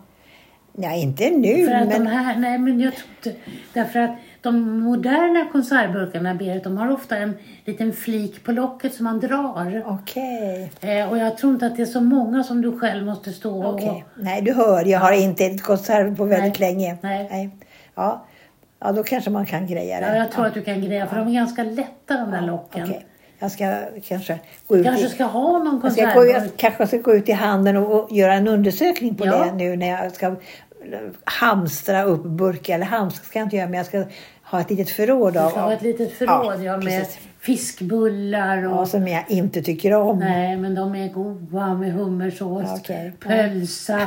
nej, 0.76 1.02
inte 1.02 1.30
nu. 1.30 1.66
För 1.66 1.72
att 1.72 1.88
men, 1.88 2.04
de 2.04 2.10
här, 2.10 2.36
nej 2.36 2.58
men 2.58 2.80
jag 2.80 2.94
tror 2.94 3.10
inte, 3.16 3.40
därför 3.72 3.98
att 3.98 4.16
de 4.46 4.80
moderna 4.80 5.46
konservburkarna 5.52 6.34
Berit, 6.34 6.64
de 6.64 6.78
har 6.78 6.92
ofta 6.92 7.16
en 7.16 7.34
liten 7.64 7.92
flik 7.92 8.44
på 8.44 8.52
locket 8.52 8.94
som 8.94 9.04
man 9.04 9.20
drar. 9.20 9.82
Okej. 9.86 10.70
Eh, 10.80 11.10
och 11.10 11.18
jag 11.18 11.38
tror 11.38 11.52
inte 11.52 11.66
att 11.66 11.76
det 11.76 11.82
är 11.82 11.86
så 11.86 12.00
många 12.00 12.44
som 12.44 12.62
du 12.62 12.78
själv 12.78 13.06
måste 13.06 13.32
stå 13.32 13.64
och... 13.64 13.74
Okej. 13.74 14.04
Nej, 14.16 14.42
du 14.42 14.52
hör, 14.52 14.84
jag 14.84 15.00
har 15.00 15.12
inte 15.12 15.44
ätit 15.44 15.62
konserv 15.62 16.16
på 16.16 16.24
väldigt 16.24 16.60
Nej. 16.60 16.72
länge. 16.72 16.96
Nej. 17.02 17.50
Ja. 17.94 18.26
ja, 18.80 18.92
då 18.92 19.02
kanske 19.02 19.30
man 19.30 19.46
kan 19.46 19.66
greja 19.66 20.00
det. 20.00 20.06
Ja, 20.06 20.16
jag 20.16 20.30
tror 20.30 20.46
att 20.46 20.54
du 20.54 20.62
kan 20.62 20.80
greja 20.80 21.06
för 21.06 21.16
de 21.16 21.28
är 21.28 21.32
ganska 21.32 21.62
lätta 21.62 22.16
de 22.16 22.30
där 22.30 22.42
locken. 22.42 22.82
Okej. 22.84 23.06
Jag 23.38 23.52
ska 23.52 23.76
kanske 24.08 24.38
gå 24.66 24.76
ut 24.76 24.84
kanske 24.84 25.06
i... 25.06 25.08
ska 25.08 25.24
ha 25.24 25.58
någon 25.58 25.80
Jag, 25.82 25.92
ska 25.92 26.14
gå, 26.14 26.26
jag 26.26 26.42
kanske 26.56 26.86
ska 26.86 26.96
gå 26.96 27.14
ut 27.14 27.28
i 27.28 27.32
handeln 27.32 27.76
och, 27.76 28.04
och 28.04 28.12
göra 28.12 28.34
en 28.34 28.48
undersökning 28.48 29.14
på 29.14 29.26
Ja. 29.26 29.44
det 29.44 29.52
nu 29.52 29.76
när 29.76 29.88
jag 29.88 30.12
ska 30.12 30.36
hamstra 31.24 32.02
upp 32.02 32.24
burkar. 32.24 32.74
Eller 32.74 32.86
hamstra 32.86 33.24
ska 33.24 33.38
jag 33.38 33.46
inte 33.46 33.56
göra, 33.56 33.68
men 33.68 33.76
jag 33.76 33.86
ska 33.86 34.04
ha 34.50 34.60
ett 34.60 34.70
litet 34.70 34.90
förråd 34.90 35.36
av, 35.36 35.52
ha 35.52 35.72
ett 35.72 35.82
litet 35.82 36.12
förråd 36.12 36.62
ja, 36.62 36.76
med 36.76 36.84
precis. 36.84 37.18
fiskbullar 37.40 38.64
och... 38.66 38.72
ja, 38.76 38.86
som 38.86 39.08
jag 39.08 39.24
inte 39.28 39.62
tycker 39.62 39.92
om. 39.94 40.18
Nej, 40.18 40.56
men 40.56 40.74
de 40.74 40.94
är 40.94 41.08
goda 41.08 41.74
med 41.74 41.92
hummersås, 41.92 42.62
Ja, 42.66 42.76
okej. 42.80 43.12
pölsa. 43.20 44.00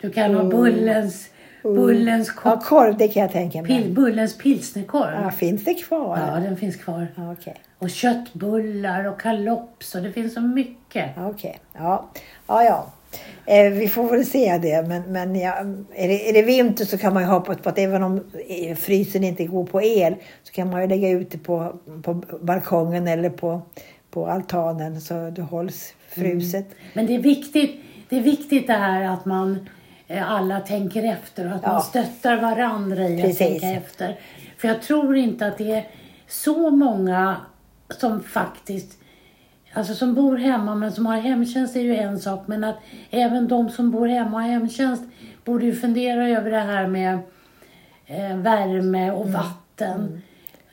Du 0.00 0.10
kan 0.10 0.34
ha 0.34 0.44
bullens, 0.44 1.28
bullens, 1.62 2.32
Ja, 2.44 2.50
ko- 2.56 2.60
korv, 2.64 2.96
det 2.96 3.08
kan 3.08 3.22
jag 3.22 3.32
tänka 3.32 3.62
mig. 3.62 3.82
pil, 3.82 3.92
bullens 3.94 4.38
pilsnerkorv. 4.38 5.22
Ja, 5.22 5.30
finns 5.30 5.64
det 5.64 5.74
kvar? 5.74 6.18
Ja, 6.34 6.40
den 6.40 6.56
finns 6.56 6.76
kvar. 6.76 7.06
Ja, 7.14 7.32
Okej. 7.32 7.54
Och 7.78 7.90
köttbullar 7.90 9.04
och 9.04 9.20
kalops 9.20 9.94
och 9.94 10.02
det 10.02 10.12
finns 10.12 10.34
så 10.34 10.40
mycket. 10.40 11.10
Ja, 11.16 11.28
Okej. 11.28 11.58
Ja, 11.72 12.04
ja. 12.46 12.64
ja. 12.64 12.86
Eh, 13.46 13.70
vi 13.70 13.88
får 13.88 14.10
väl 14.10 14.26
se 14.26 14.58
det. 14.62 14.88
Men, 14.88 15.02
men 15.02 15.36
ja, 15.36 15.52
är, 15.94 16.08
det, 16.08 16.28
är 16.28 16.32
det 16.32 16.42
vinter 16.42 16.84
så 16.84 16.98
kan 16.98 17.14
man 17.14 17.22
ju 17.22 17.28
hoppas 17.28 17.58
på 17.58 17.68
att 17.68 17.78
även 17.78 18.02
om 18.02 18.24
eh, 18.48 18.76
frysen 18.76 19.24
inte 19.24 19.44
går 19.44 19.64
på 19.66 19.82
el 19.82 20.14
så 20.42 20.52
kan 20.52 20.70
man 20.70 20.80
ju 20.82 20.86
lägga 20.88 21.08
ut 21.08 21.30
det 21.30 21.38
på, 21.38 21.72
på 22.02 22.14
balkongen 22.40 23.08
eller 23.08 23.30
på, 23.30 23.62
på 24.10 24.26
altanen 24.26 25.00
så 25.00 25.30
det 25.30 25.42
hålls 25.42 25.94
fruset. 26.08 26.66
Men 26.94 27.06
det 27.06 27.14
är 27.14 27.18
viktigt, 27.22 27.80
det 28.08 28.16
är 28.16 28.20
viktigt 28.22 28.66
det 28.66 28.72
här 28.72 29.02
att 29.14 29.24
man 29.24 29.68
eh, 30.08 30.32
alla 30.32 30.60
tänker 30.60 31.02
efter 31.04 31.46
och 31.46 31.52
att 31.52 31.62
Ja. 31.64 31.72
man 31.72 31.82
stöttar 31.82 32.36
varandra 32.40 33.08
i 33.08 33.22
Precis. 33.22 33.40
att 33.40 33.48
tänka 33.48 33.66
efter. 33.68 34.18
För 34.58 34.68
jag 34.68 34.82
tror 34.82 35.16
inte 35.16 35.46
att 35.46 35.58
det 35.58 35.72
är 35.72 35.86
så 36.28 36.70
många 36.70 37.36
som 37.88 38.22
faktiskt 38.22 38.98
Alltså 39.72 39.94
som 39.94 40.14
bor 40.14 40.36
hemma 40.36 40.74
men 40.74 40.92
som 40.92 41.06
har 41.06 41.16
hemtjänst 41.16 41.76
är 41.76 41.80
ju 41.80 41.96
en 41.96 42.18
sak 42.18 42.46
men 42.46 42.64
att 42.64 42.78
även 43.10 43.48
de 43.48 43.70
som 43.70 43.90
bor 43.90 44.08
hemma 44.08 44.36
och 44.36 44.42
har 44.42 44.48
hemtjänst 44.48 45.02
borde 45.44 45.64
ju 45.64 45.74
fundera 45.74 46.28
över 46.28 46.50
det 46.50 46.60
här 46.60 46.86
med 46.86 47.18
eh, 48.06 48.36
värme 48.36 49.10
och 49.10 49.32
vatten. 49.32 50.00
Mm. 50.00 50.20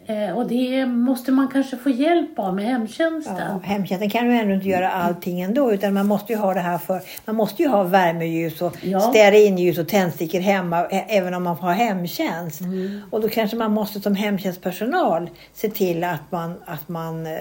Eh, 0.10 0.38
och 0.38 0.48
det 0.48 0.86
måste 0.86 1.32
man 1.32 1.48
kanske 1.48 1.78
få 1.78 1.90
hjälp 1.90 2.40
av 2.40 2.56
med 2.56 2.66
hemtjänsten. 2.66 3.36
Ja, 3.38 3.60
hemtjänsten 3.64 4.10
kan 4.10 4.26
ju 4.32 4.38
ändå 4.38 4.54
inte 4.54 4.68
göra 4.68 4.92
allting 4.92 5.42
ändå 5.42 5.74
utan 5.74 5.94
man 5.94 6.08
måste 6.08 6.34
ju 6.34 6.40
ha 6.40 6.54
det 6.54 6.60
här 6.60 6.78
för 6.78 7.02
man 7.26 7.36
måste 7.36 7.62
ju 7.64 7.68
ha 7.70 7.84
värmeljus 7.84 8.62
och 8.62 8.78
Ja. 8.82 9.00
stearinljus 9.00 9.78
och 9.78 9.88
tändstickor 9.88 10.40
hemma 10.40 10.86
även 10.86 11.34
om 11.34 11.44
man 11.44 11.58
får 11.58 11.64
ha 11.64 11.74
hemtjänst. 11.74 12.62
Mm. 12.62 13.02
Och 13.12 13.22
då 13.22 13.30
kanske 13.30 13.58
man 13.58 13.72
måste 13.72 14.00
som 14.02 14.16
hemtjänstpersonal 14.16 15.30
se 15.54 15.70
till 15.70 16.04
att 16.04 16.32
man, 16.32 16.54
att 16.66 16.90
man 16.90 17.26
eh, 17.28 17.34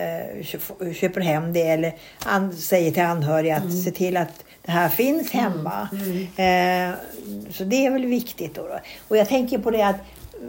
kö- 0.45 0.93
köper 0.95 1.21
hem 1.21 1.53
det 1.53 1.63
eller 1.69 1.93
an, 2.27 2.53
säger 2.53 2.91
till 2.91 3.03
anhöriga 3.03 3.57
att 3.57 3.63
Mm. 3.65 3.77
se 3.77 3.91
till 3.91 4.17
att 4.17 4.45
det 4.63 4.73
här 4.73 4.89
finns 4.89 5.31
hemma. 5.33 5.89
Eh, 6.37 6.95
så 7.53 7.65
det 7.65 7.87
är 7.87 7.91
väl 7.91 8.07
viktigt. 8.07 8.55
Då, 8.55 8.63
då. 8.63 8.79
Och 9.09 9.17
jag 9.17 9.29
tänker 9.29 9.59
på 9.59 9.71
det 9.71 9.83
att 9.83 9.97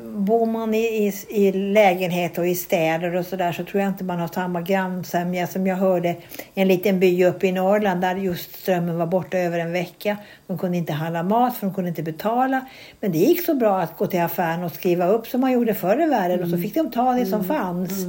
Bor 0.04 0.46
man 0.46 0.74
i, 0.74 0.78
i, 0.78 1.14
i 1.30 1.52
lägenhet 1.52 2.38
och 2.38 2.48
i 2.48 2.56
städer 2.56 3.16
och 3.16 3.26
sådär 3.26 3.52
så 3.52 3.64
tror 3.64 3.82
jag 3.82 3.90
inte 3.90 4.04
man 4.04 4.20
har 4.20 4.28
samma 4.28 4.62
grannsämja 4.62 5.48
som 5.48 5.68
jag 5.68 5.76
hörde 5.76 6.16
en 6.54 6.68
liten 6.68 7.00
by 7.00 7.26
uppe 7.26 7.48
i 7.48 7.52
Norrland 7.52 8.02
där 8.02 8.16
just 8.16 8.60
strömmen 8.60 8.98
var 8.98 9.06
borta 9.06 9.38
över 9.38 9.60
en 9.60 9.72
vecka. 9.72 10.18
De 10.48 10.58
kunde 10.58 10.78
inte 10.78 10.94
handla 10.94 11.24
mat 11.24 11.58
för 11.58 11.68
de 11.68 11.74
kunde 11.74 11.90
inte 11.90 12.04
betala. 12.04 12.66
Men 13.00 13.12
det 13.12 13.18
gick 13.18 13.46
så 13.46 13.56
bra 13.56 13.80
att 13.80 13.98
gå 13.98 14.08
till 14.08 14.22
affären 14.22 14.64
och 14.64 14.72
skriva 14.72 15.08
upp 15.08 15.28
som 15.28 15.42
man 15.42 15.52
gjorde 15.52 15.74
förr 15.74 16.04
i 16.04 16.06
världen 16.06 16.44
och 16.44 16.50
så 16.50 16.58
fick 16.58 16.74
de 16.74 16.92
ta 16.92 17.14
det 17.14 17.26
som 17.26 17.44
fanns. 17.44 18.06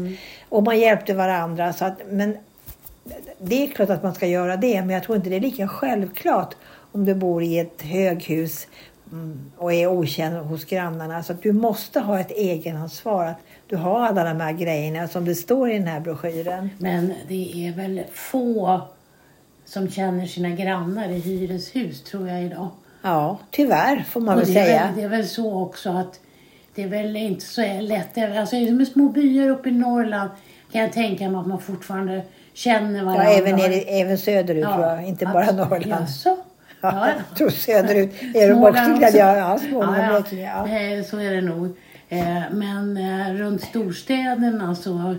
Och 0.49 0.63
man 0.63 0.79
hjälpte 0.79 1.15
varandra. 1.15 1.73
Så 1.73 1.85
att, 1.85 2.01
men 2.11 2.37
det 3.39 3.65
är 3.65 3.67
klart 3.67 3.91
att 3.91 4.03
man 4.03 4.15
ska 4.15 4.27
göra 4.27 4.57
det 4.57 4.81
men 4.81 4.91
jag 4.91 5.03
tror 5.03 5.17
inte 5.17 5.31
det 5.31 5.37
är 5.37 5.41
lika 5.41 5.69
självklart 5.69 6.55
om 6.93 7.05
du 7.05 7.15
bor 7.15 7.43
i 7.43 7.59
ett 7.59 7.83
höghus 7.83 8.67
mm, 8.67 8.75
och 9.57 9.73
är 9.73 9.87
okänd 9.87 10.37
hos 10.37 10.65
grannarna. 10.65 11.23
Så 11.23 11.33
du 11.43 11.53
måste 11.53 12.01
ha 12.01 12.21
ett 12.21 12.31
egenansvar. 12.31 13.25
Att 13.27 13.39
du 13.67 13.77
har 13.77 14.01
alla 14.07 14.25
de 14.25 14.41
här 14.41 14.53
grejerna 14.53 15.09
som 15.09 15.25
det 15.25 15.35
står 15.35 15.71
i 15.71 15.79
den 15.79 15.87
här 15.87 16.01
broschyren. 16.01 16.71
Men 16.79 17.13
det 17.29 17.67
är 17.69 17.73
väl 17.73 18.03
få 18.13 18.81
som 19.65 19.91
känner 19.91 20.27
sina 20.27 20.51
grannar 20.51 21.09
i 21.09 21.19
hyreshus 21.19 22.03
tror 22.05 22.29
jag 22.29 22.43
idag. 22.43 22.69
Ja, 23.03 23.39
tyvärr 23.51 24.05
får 24.09 24.21
man 24.21 24.35
Och 24.35 24.41
väl 24.41 24.47
det, 24.55 24.65
säga. 24.65 24.85
väl, 24.87 24.95
det 24.97 25.03
är 25.03 25.09
väl 25.09 25.27
så 25.29 25.63
också 25.63 25.91
att 25.91 26.21
det 26.75 26.83
är 26.83 26.89
väl 26.89 27.17
inte 27.17 27.45
så 27.45 27.63
lätt. 27.81 28.19
Alltså 28.39 28.57
med 28.57 28.89
små 28.89 29.09
byar 29.09 29.49
uppe 29.49 29.69
i 29.69 29.73
Norrland 29.73 30.31
kan 30.73 30.81
jag 30.81 30.93
tänka 30.93 31.31
mig 31.31 31.41
att 31.41 31.47
man 31.47 31.61
fortfarande 31.61 32.23
känner 32.55 32.99
Ja, 32.99 33.05
varandra. 33.05 33.25
även, 33.31 33.57
nere, 33.57 33.75
även 33.75 34.19
söderut 34.19 34.65
tror 34.65 34.85
jag, 34.87 35.05
inte 35.05 35.27
bara. 35.27 35.51
Norrland. 35.51 36.03
Jaså? 36.03 36.37
Ja, 36.81 37.09
Ja, 37.39 37.51
söderut 37.51 38.13
är 38.35 38.49
de 38.49 38.63
också. 38.65 39.17
Ja, 39.19 39.37
ja, 39.37 39.59
Småland 39.59 40.13
Blekinge. 40.13 40.43
Ja. 40.43 40.69
Eh, 40.99 41.05
Så 41.05 41.19
är 41.19 41.31
det 41.31 41.41
nog. 41.41 41.77
Eh, 42.09 42.43
Men 42.53 42.97
eh, 42.97 43.35
runt 43.35 43.63
storstäderna 43.63 44.75
så... 44.75 45.17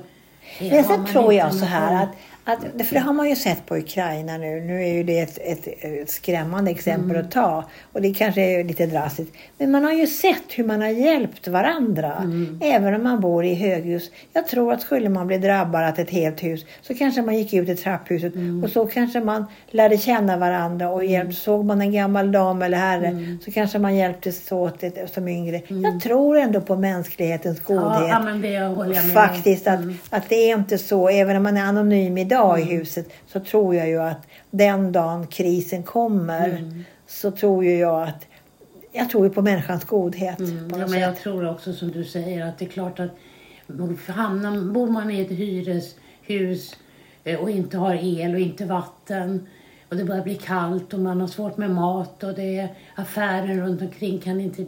Men 0.60 0.84
sen 0.84 1.06
tror 1.06 1.34
jag 1.34 1.54
så 1.54 1.66
här 1.66 2.04
att, 2.04 2.10
Att, 2.52 2.88
för 2.88 2.94
det 2.94 3.00
har 3.00 3.14
man 3.14 3.30
ju 3.30 3.36
sett 3.36 3.66
på 3.66 3.78
Ukraina 3.78 4.38
nu. 4.38 4.62
Nu 4.62 4.84
är 4.84 4.94
ju 4.94 5.04
det 5.04 5.20
ett, 5.20 5.38
ett, 5.42 5.68
ett 5.84 6.10
skrämmande 6.10 6.72
exempel 6.72 7.10
Mm. 7.10 7.26
att 7.26 7.32
ta. 7.32 7.64
Och 7.94 8.02
det 8.02 8.14
kanske 8.14 8.42
är 8.42 8.64
lite 8.64 8.86
drastiskt. 8.86 9.34
Men 9.58 9.72
man 9.72 9.84
har 9.84 9.92
ju 9.92 10.08
sett 10.08 10.44
hur 10.56 10.64
man 10.64 10.82
har 10.82 10.88
hjälpt 10.90 11.48
varandra. 11.48 12.14
Mm. 12.24 12.60
Även 12.64 12.94
om 12.96 13.04
man 13.04 13.20
bor 13.22 13.46
i 13.46 13.56
höghus. 13.56 14.12
Jag 14.34 14.48
tror 14.48 14.74
att 14.74 14.82
skulle 14.82 15.10
man 15.10 15.28
bli 15.28 15.38
drabbad 15.38 15.84
av 15.84 16.00
ett 16.00 16.10
helt 16.10 16.44
hus. 16.44 16.66
Så 16.82 16.94
kanske 16.94 17.22
man 17.22 17.38
gick 17.38 17.54
ut 17.54 17.70
i 17.70 17.76
trapphuset. 17.76 18.36
Mm. 18.36 18.64
Och 18.64 18.70
så 18.70 18.86
kanske 18.86 19.20
man 19.20 19.46
lärde 19.72 19.98
känna 19.98 20.38
varandra. 20.38 20.90
Och 20.90 21.06
hjälpt, 21.06 21.36
såg 21.38 21.66
man 21.66 21.82
en 21.82 21.92
gammal 21.92 22.32
dam 22.32 22.62
eller 22.62 22.78
herre. 22.78 23.08
Mm. 23.08 23.38
Så 23.46 23.52
kanske 23.52 23.80
man 23.80 23.96
hjälptes 23.96 24.52
åt 24.52 24.80
det 24.80 25.14
som 25.14 25.28
yngre. 25.28 25.62
Jag 25.68 26.02
tror 26.02 26.38
ändå 26.38 26.62
på 26.62 26.76
mänsklighetens 26.76 27.60
godhet. 27.60 28.10
Ja, 28.10 28.20
men 28.20 28.42
det 28.42 28.60
håller 28.60 28.96
jag 28.96 29.06
med 29.06 29.14
Faktiskt 29.14 29.68
att, 29.68 29.80
Mm. 29.80 29.98
att 30.10 30.30
det 30.30 30.36
är 30.36 30.56
inte 30.58 30.78
så, 30.78 31.10
även 31.10 31.38
om 31.38 31.44
man 31.44 31.58
är 31.58 31.62
anonym 31.64 32.18
idag 32.18 32.39
i 32.60 32.64
huset, 32.64 33.14
så 33.28 33.40
tror 33.40 33.76
jag 33.76 33.88
ju 33.88 34.02
att 34.02 34.28
den 34.52 34.92
dagen 34.92 35.28
krisen 35.28 35.84
kommer 35.84 36.50
Mm. 36.50 36.84
så 37.08 37.32
tror 37.32 37.66
ju 37.66 37.78
jag 37.78 38.04
att 38.04 38.28
jag 38.92 39.10
tror 39.10 39.26
ju 39.26 39.34
på 39.34 39.42
människans 39.42 39.86
godhet. 39.86 40.40
Mm, 40.40 40.70
på 40.70 40.80
ja, 40.80 40.88
men 40.88 41.00
jag 41.00 41.18
tror 41.18 41.50
också 41.50 41.74
som 41.74 41.92
du 41.92 42.04
säger 42.04 42.46
att 42.46 42.58
det 42.58 42.66
är 42.66 42.70
klart 42.70 43.00
att 43.00 43.12
hamnar, 44.08 44.72
bor 44.74 44.88
man 44.88 45.12
i 45.12 45.22
ett 45.22 45.32
hyreshus 45.32 46.76
eh, 47.24 47.40
och 47.40 47.50
inte 47.50 47.78
har 47.78 47.96
el 47.96 48.34
och 48.34 48.40
inte 48.40 48.66
vatten 48.66 49.48
och 49.90 49.96
det 49.96 50.04
börjar 50.04 50.24
bli 50.24 50.36
kallt 50.36 50.94
och 50.94 51.00
man 51.00 51.22
har 51.22 51.28
svårt 51.28 51.58
med 51.58 51.72
mat 51.72 52.24
och 52.24 52.34
det 52.34 52.58
är 52.58 52.70
affären 52.96 53.62
runt 53.62 53.82
omkring 53.82 54.20
kan 54.20 54.42
inte 54.42 54.66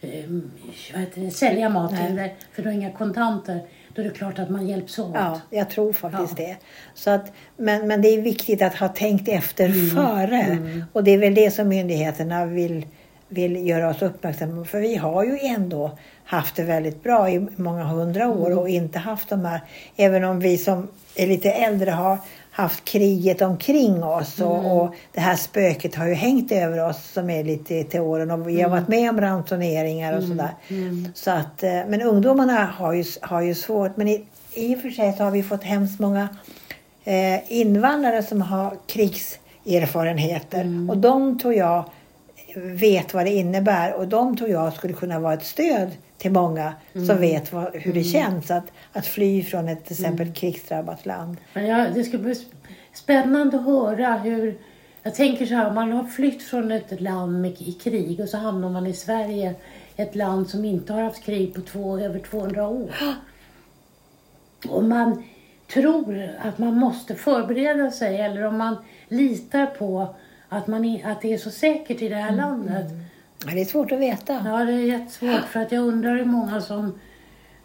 eh, 0.00 1.30
sälja 1.30 1.68
mat 1.68 1.92
Nej. 1.92 2.36
för 2.52 2.62
du 2.62 2.68
har 2.68 2.74
inga 2.74 2.92
kontanter. 2.92 3.60
Då 3.94 4.02
är 4.02 4.06
det 4.06 4.10
klart 4.10 4.38
att 4.38 4.50
man 4.50 4.66
hjälps 4.68 4.98
åt. 4.98 5.10
Ja, 5.14 5.40
jag 5.50 5.70
tror 5.70 5.92
faktiskt 5.92 6.38
Ja. 6.38 6.44
det. 6.46 6.56
Så 6.94 7.10
att, 7.10 7.32
men, 7.56 7.86
men 7.86 8.02
det 8.02 8.08
är 8.08 8.22
viktigt 8.22 8.62
att 8.62 8.74
ha 8.74 8.88
tänkt 8.88 9.28
efter 9.28 9.64
Mm. 9.64 9.90
före. 9.90 10.58
Och 10.92 11.04
det 11.04 11.10
är 11.10 11.18
väl 11.18 11.34
det 11.34 11.50
som 11.50 11.68
myndigheterna 11.68 12.46
vill, 12.46 12.86
vill 13.28 13.68
göra 13.68 13.88
oss 13.90 14.02
uppmärksamma 14.02 14.56
på. 14.58 14.64
För 14.64 14.80
vi 14.80 14.96
har 14.96 15.24
ju 15.24 15.38
ändå 15.38 15.98
haft 16.24 16.56
det 16.56 16.62
väldigt 16.62 17.02
bra 17.02 17.30
i 17.30 17.46
många 17.56 17.84
hundra 17.84 18.28
år 18.28 18.46
Mm. 18.46 18.58
och 18.58 18.68
inte 18.68 18.98
haft 18.98 19.28
de 19.28 19.44
här, 19.44 19.60
även 19.96 20.24
om 20.24 20.40
vi 20.40 20.58
som 20.58 20.88
är 21.16 21.26
lite 21.26 21.50
äldre 21.52 21.90
har 21.90 22.18
haft 22.52 22.84
kriget 22.84 23.42
omkring 23.42 24.04
oss 24.04 24.40
och, 24.40 24.58
Mm. 24.58 24.66
och 24.72 24.94
det 25.12 25.20
här 25.20 25.36
spöket 25.36 25.94
har 25.94 26.06
ju 26.06 26.14
hängt 26.14 26.52
över 26.52 26.88
oss 26.88 27.12
som 27.12 27.30
är 27.30 27.44
lite 27.44 27.84
till 27.84 28.00
åren 28.00 28.30
och 28.30 28.48
vi 28.48 28.62
har 28.62 28.70
varit 28.70 28.88
med 28.88 29.10
om 29.10 29.20
ransoneringar 29.20 30.16
och 30.16 30.22
sådär. 30.22 30.54
Mm. 30.68 31.08
Så 31.14 31.30
att, 31.30 31.62
eh, 31.62 31.70
men 31.88 32.02
ungdomarna 32.02 32.64
har 32.64 32.92
ju, 32.92 33.04
har 33.20 33.40
ju 33.40 33.54
svårt. 33.54 33.96
Men 33.96 34.08
i, 34.08 34.24
i 34.54 34.74
och 34.76 34.80
för 34.80 34.90
sig 34.90 35.12
så 35.16 35.24
har 35.24 35.30
vi 35.30 35.42
fått 35.42 35.64
hemskt 35.64 36.00
många 36.00 36.28
eh, 37.04 37.52
invandrare 37.52 38.22
som 38.22 38.42
har 38.42 38.76
krigserfarenheter. 39.64 40.60
Mm. 40.60 40.90
Och 40.90 40.96
de 40.98 41.38
tror 41.38 41.54
jag 41.54 41.84
vet 42.56 43.14
vad 43.14 43.26
det 43.26 43.30
innebär. 43.32 43.92
Och 43.94 44.08
de 44.08 44.36
tror 44.36 44.50
jag 44.50 44.72
skulle 44.72 44.92
kunna 44.92 45.20
vara 45.20 45.34
ett 45.34 45.44
stöd 45.44 45.90
till 46.18 46.32
många 46.32 46.72
Mm. 46.94 47.06
som 47.06 47.20
vet 47.20 47.52
vad, 47.52 47.76
hur 47.76 47.92
det 47.92 48.04
känns 48.04 48.50
att, 48.50 48.64
att 48.92 49.06
fly 49.06 49.42
från 49.42 49.68
ett 49.68 49.84
till 49.84 49.92
exempel 49.92 50.22
Mm. 50.26 50.34
krigsdrabbat 50.34 51.06
land. 51.06 51.36
Men 51.54 51.66
jag, 51.66 51.94
det 51.94 52.04
ska 52.04 52.18
bli 52.18 52.32
sp- 52.32 52.52
spännande 52.92 53.56
att 53.56 53.64
höra 53.64 54.14
hur... 54.16 54.58
Jag 55.02 55.14
tänker 55.14 55.46
så 55.46 55.54
här, 55.54 55.72
man 55.72 55.92
har 55.92 56.04
flytt 56.04 56.42
från 56.42 56.72
ett 56.72 57.00
land 57.00 57.40
med, 57.42 57.50
i 57.62 57.72
krig 57.72 58.20
och 58.20 58.28
så 58.28 58.36
hamnar 58.36 58.70
man 58.70 58.86
i 58.86 58.92
Sverige. 58.92 59.54
Ett 59.96 60.14
land 60.14 60.48
som 60.50 60.64
inte 60.64 60.92
har 60.92 61.02
haft 61.02 61.24
krig 61.24 61.54
på 61.54 61.60
två, 61.60 61.98
över 61.98 62.18
200 62.18 62.68
år. 62.68 62.90
Och 64.68 64.84
man 64.84 65.22
tror 65.72 66.28
att 66.44 66.58
man 66.58 66.74
måste 66.74 67.14
förbereda 67.14 67.90
sig 67.90 68.20
eller 68.20 68.42
om 68.44 68.58
man 68.58 68.76
litar 69.08 69.66
på 69.66 70.14
att, 70.48 70.66
man, 70.66 70.84
i- 70.84 71.02
att 71.04 71.20
det 71.22 71.32
är 71.32 71.38
så 71.38 71.50
säkert 71.50 72.02
i 72.02 72.08
det 72.08 72.16
här 72.16 72.32
landet. 72.36 72.86
Ja, 73.46 73.52
det 73.54 73.60
är 73.60 73.64
svårt 73.64 73.92
att 73.92 74.00
veta. 74.00 74.42
Ja, 74.44 74.64
det 74.64 74.72
är 74.72 74.78
jättesvårt 74.86 75.44
för 75.48 75.60
att 75.60 75.72
jag 75.72 75.84
undrar 75.84 76.16
hur 76.16 76.24
många 76.24 76.60
som... 76.60 76.98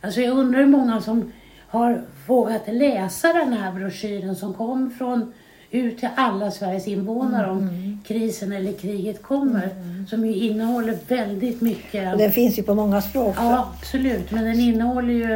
Alltså 0.01 0.21
jag 0.21 0.37
undrar 0.37 0.59
hur 0.59 0.67
många 0.67 1.01
som 1.01 1.31
har 1.67 2.01
vågat 2.27 2.63
läsa 2.67 3.33
den 3.33 3.53
här 3.53 3.71
broschyren 3.71 4.35
som 4.35 4.53
kom 4.53 4.91
från 4.91 5.33
ut 5.71 5.99
till 5.99 6.09
alla 6.15 6.51
Sveriges 6.51 6.87
invånare 6.87 7.51
om 7.51 7.69
krisen 8.07 8.51
eller 8.51 8.73
kriget 8.73 9.21
kommer. 9.21 9.69
Som 10.09 10.25
ju 10.25 10.35
innehåller 10.35 10.97
väldigt 11.07 11.61
mycket... 11.61 12.13
Och 12.13 12.19
den 12.19 12.31
finns 12.31 12.59
ju 12.59 12.63
på 12.63 12.75
många 12.75 13.01
språk. 13.01 13.35
Ja, 13.37 13.73
absolut. 13.79 14.31
Men 14.31 14.43
den 14.43 14.59
innehåller 14.59 15.13
ju 15.13 15.33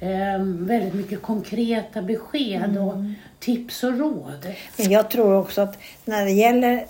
eh, 0.00 0.42
väldigt 0.44 0.94
mycket 0.94 1.22
konkreta 1.22 2.02
besked 2.02 2.78
och 2.78 2.94
tips 3.38 3.84
och 3.84 3.98
råd. 3.98 4.46
Men 4.76 4.90
jag 4.90 5.10
tror 5.10 5.34
också 5.34 5.60
att 5.60 5.78
när 6.04 6.24
det 6.24 6.32
gäller 6.32 6.86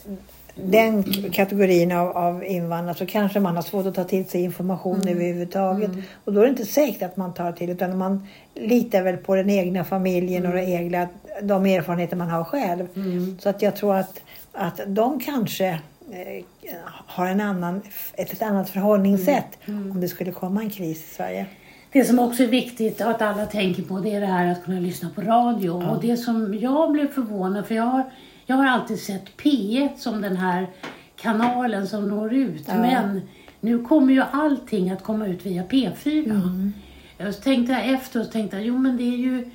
den 0.65 1.03
kategorin 1.33 1.93
av, 1.93 2.17
av 2.17 2.45
invandrare 2.45 2.97
så 2.97 3.07
kanske 3.07 3.41
man 3.41 3.57
har 3.57 3.63
svårt 3.63 3.87
att 3.87 3.95
ta 3.95 4.05
till 4.05 4.29
sig 4.29 4.43
information 4.43 5.09
överhuvudtaget. 5.09 5.91
Och 6.25 6.33
då 6.33 6.41
är 6.41 6.45
det 6.45 6.51
inte 6.51 6.67
säkert 6.67 7.03
att 7.03 7.17
man 7.17 7.35
tar 7.35 7.53
till 7.53 7.71
utan 7.71 7.99
man 7.99 8.27
litar 8.55 9.03
väl 9.03 9.17
på 9.17 9.35
den 9.35 9.51
egna 9.51 9.85
familjen 9.85 10.47
och 10.47 10.53
det 10.53 10.65
egna, 10.65 11.09
de 11.43 11.67
erfarenheter 11.67 12.17
man 12.17 12.31
har 12.31 12.45
själv. 12.45 12.87
Så 13.39 13.49
att 13.49 13.63
jag 13.63 13.77
tror 13.77 13.97
att, 13.97 14.21
att 14.53 14.81
de 14.87 15.21
kanske 15.21 15.69
eh, 16.11 16.45
har 16.87 17.27
en 17.27 17.41
annan, 17.41 17.83
ett, 18.15 18.33
ett 18.33 18.43
annat 18.43 18.71
förhållningssätt 18.71 19.59
om 19.67 20.01
det 20.01 20.09
skulle 20.09 20.33
komma 20.33 20.61
en 20.61 20.71
kris 20.71 20.99
i 20.99 21.15
Sverige. 21.15 21.47
Det 21.93 22.05
som 22.05 22.19
också 22.19 22.43
är 22.43 22.47
viktigt 22.47 23.01
att 23.01 23.23
alla 23.23 23.47
tänker 23.47 23.83
på 23.83 23.99
det 23.99 24.15
är 24.15 24.21
det 24.21 24.27
här 24.27 24.53
att 24.53 24.65
kunna 24.65 24.81
lyssna 24.81 25.11
på 25.15 25.21
radio. 25.21 25.71
Och 25.71 26.03
det 26.03 26.17
som 26.17 26.59
jag 26.61 26.93
blev 26.93 27.13
förvånad 27.13 27.67
för 27.67 27.75
jag 27.75 27.83
har, 27.83 28.05
jag 28.51 28.57
har 28.57 28.67
alltid 28.67 29.01
sett 29.01 29.37
P1 29.37 29.97
som 29.97 30.21
den 30.21 30.37
här 30.37 30.67
kanalen 31.17 31.87
som 31.87 32.09
når 32.09 32.35
ut. 32.35 32.65
Ja. 32.69 32.75
Men 32.75 33.21
nu 33.61 33.79
kommer 33.83 34.13
ju 34.13 34.23
allting 34.31 34.91
att 34.91 35.03
komma 35.03 35.27
ut 35.27 35.47
via 35.47 35.63
P4. 35.65 36.25
Mm. 36.31 36.73
Jag 37.19 37.43
tänkte 37.43 37.75
efter 37.75 38.21
och 38.21 38.33
tänkte 38.33 38.57
jo 38.57 38.79
men 38.79 38.97
det 38.97 39.03
är 39.03 39.17
ju, 39.17 39.51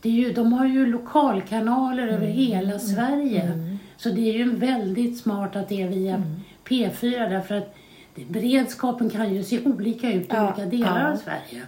det 0.00 0.08
är 0.08 0.12
ju 0.12 0.32
de 0.32 0.52
har 0.52 0.66
ju 0.66 0.86
lokalkanaler 0.86 2.02
över 2.06 2.26
Mm. 2.26 2.36
hela 2.36 2.78
Sverige. 2.78 3.52
Så 3.96 4.08
det 4.08 4.20
är 4.30 4.32
ju 4.32 4.54
väldigt 4.56 5.18
smart 5.18 5.56
att 5.56 5.68
det 5.68 5.82
är 5.82 5.88
via 5.88 6.14
Mm. 6.14 6.40
P4 6.68 7.28
därför 7.30 7.54
att 7.54 7.74
beredskapen 8.28 9.10
kan 9.10 9.34
ju 9.34 9.42
se 9.42 9.60
olika 9.64 10.12
ut 10.12 10.22
i 10.22 10.26
Ja, 10.30 10.46
olika 10.54 10.70
delar 10.70 11.00
ja. 11.00 11.12
av 11.12 11.16
Sverige. 11.16 11.62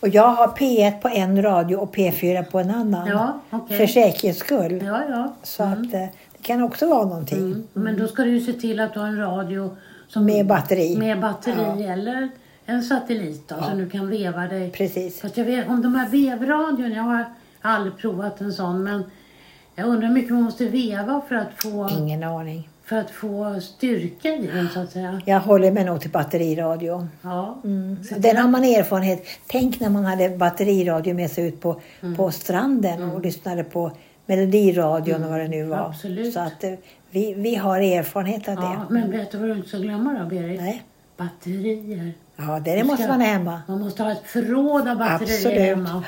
Och 0.00 0.08
jag 0.08 0.28
har 0.28 0.46
P1 0.48 1.00
på 1.00 1.08
en 1.08 1.42
radio 1.42 1.76
och 1.76 1.94
P4 1.96 2.44
på 2.44 2.58
en 2.58 2.70
annan. 2.70 3.08
Ja, 3.08 3.40
okej. 3.50 3.78
För 3.78 3.86
säkerhets 3.86 4.38
skull. 4.40 4.82
Ja, 4.86 5.02
ja. 5.10 5.32
Så 5.42 5.62
att 5.62 5.78
eh, 5.78 6.06
det 6.32 6.42
kan 6.42 6.62
också 6.62 6.88
vara 6.88 7.04
någonting. 7.04 7.38
Mm. 7.38 7.66
Men 7.72 7.98
då 7.98 8.08
ska 8.08 8.22
du 8.22 8.30
ju 8.30 8.40
se 8.40 8.52
till 8.52 8.80
att 8.80 8.94
du 8.94 9.00
har 9.00 9.06
en 9.06 9.18
radio 9.18 9.76
som, 10.08 10.24
Med 10.24 10.46
batteri. 10.46 10.96
med 10.96 11.20
batteri 11.20 11.54
Ja. 11.86 11.92
eller 11.92 12.28
en 12.66 12.82
satellit 12.82 13.48
då, 13.48 13.54
så 13.70 13.74
du 13.76 13.90
kan 13.90 14.08
veva 14.08 14.46
dig. 14.46 14.70
Precis. 14.70 15.20
Fast 15.20 15.36
jag 15.36 15.44
vet 15.44 15.68
om 15.68 15.82
de 15.82 15.94
här 15.94 16.08
vevradion, 16.08 16.92
jag 16.92 17.02
har 17.02 17.24
aldrig 17.60 17.96
provat 17.96 18.40
en 18.40 18.52
sån 18.52 18.82
men 18.84 19.04
jag 19.74 19.86
undrar 19.88 20.06
hur 20.08 20.14
mycket 20.14 20.30
man 20.32 20.42
måste 20.42 20.64
veva 20.68 21.22
för 21.28 21.34
att 21.34 21.62
få, 21.62 21.88
Ingen 21.98 22.22
aning. 22.24 22.68
För 22.88 22.96
att 22.96 23.10
få 23.10 23.60
styrka 23.60 24.28
i 24.28 24.46
den 24.46 24.68
så 24.74 24.80
att 24.80 24.90
säga. 24.92 25.20
Jag 25.26 25.40
håller 25.40 25.70
mig 25.72 25.84
nog 25.84 26.00
till 26.00 26.10
batteriradio. 26.10 27.08
Ja. 27.22 27.58
Så 28.08 28.14
Den 28.18 28.36
har 28.36 28.48
man 28.48 28.64
erfarenhet. 28.64 29.24
Tänk 29.46 29.80
när 29.80 29.88
man 29.90 30.04
hade 30.04 30.30
batteriradio 30.30 31.14
med 31.14 31.30
sig 31.30 31.46
ut 31.46 31.60
på, 31.60 31.80
på 32.16 32.30
stranden 32.30 33.02
och 33.10 33.20
lyssnade 33.20 33.64
på 33.64 33.92
melodiradion 34.26 35.24
och 35.24 35.30
vad 35.30 35.40
det 35.40 35.48
nu 35.48 35.64
var. 35.64 35.78
Absolut. 35.78 36.34
Så 36.34 36.40
att 36.40 36.64
eh, 36.64 36.72
vi, 37.10 37.34
vi 37.34 37.54
har 37.54 37.78
erfarenhet 37.80 38.48
av 38.48 38.56
det. 38.56 38.62
ja, 38.62 38.86
men 38.90 39.10
vet 39.10 39.30
du 39.30 39.38
vad 39.38 39.48
du 39.48 39.54
inte 39.56 39.68
ska 39.68 39.78
glömma 39.78 40.18
då 40.18 40.26
Berit? 40.28 40.60
Nej. 40.60 40.82
Batterier. 41.16 42.12
Ja, 42.36 42.60
det, 42.64 42.74
det 42.74 42.84
måste 42.84 43.02
ska- 43.02 43.12
man 43.12 43.20
ha 43.20 43.28
hemma. 43.28 43.62
Man 43.68 43.80
måste 43.80 44.02
ha 44.02 44.12
ett 44.12 44.22
förråd 44.26 44.88
av 44.88 44.96
batterier 44.98 45.34
Absolut. 45.36 45.58
hemma. 45.60 46.04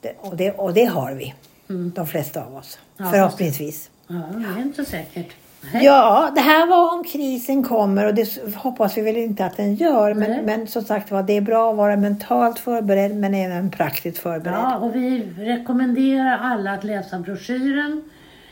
Det, 0.00 0.14
och, 0.20 0.36
det, 0.36 0.50
och 0.52 0.74
det 0.74 0.84
har 0.84 1.12
vi. 1.12 1.34
Mm. 1.68 1.92
De 1.94 2.06
flesta 2.06 2.44
av 2.44 2.56
oss. 2.56 2.78
Ja, 2.96 3.10
Förhoppningsvis. 3.10 3.90
Ja, 4.06 4.14
det 4.14 4.60
är 4.60 4.62
inte 4.62 4.84
så 4.84 4.90
säkert. 4.90 5.26
Nej. 5.72 5.84
Ja, 5.84 6.30
det 6.34 6.40
här 6.40 6.66
var 6.66 6.94
om 6.94 7.04
krisen 7.04 7.64
kommer 7.64 8.06
och 8.06 8.14
det 8.14 8.54
hoppas 8.56 8.96
vi 8.96 9.02
väl 9.02 9.16
inte 9.16 9.44
att 9.44 9.56
den 9.56 9.74
gör. 9.74 10.14
Nej. 10.14 10.28
Men, 10.28 10.44
men 10.44 10.66
som 10.66 10.82
sagt 10.82 11.10
var, 11.10 11.22
det 11.22 11.32
är 11.32 11.40
bra 11.40 11.70
att 11.70 11.76
vara 11.76 11.96
mentalt 11.96 12.58
förberedd 12.58 13.16
men 13.16 13.34
även 13.34 13.70
praktiskt 13.70 14.18
förberedd. 14.18 14.58
Ja, 14.58 14.76
och 14.76 14.94
vi 14.94 15.22
rekommenderar 15.38 16.38
alla 16.38 16.72
att 16.72 16.84
läsa 16.84 17.18
broschyren 17.18 18.02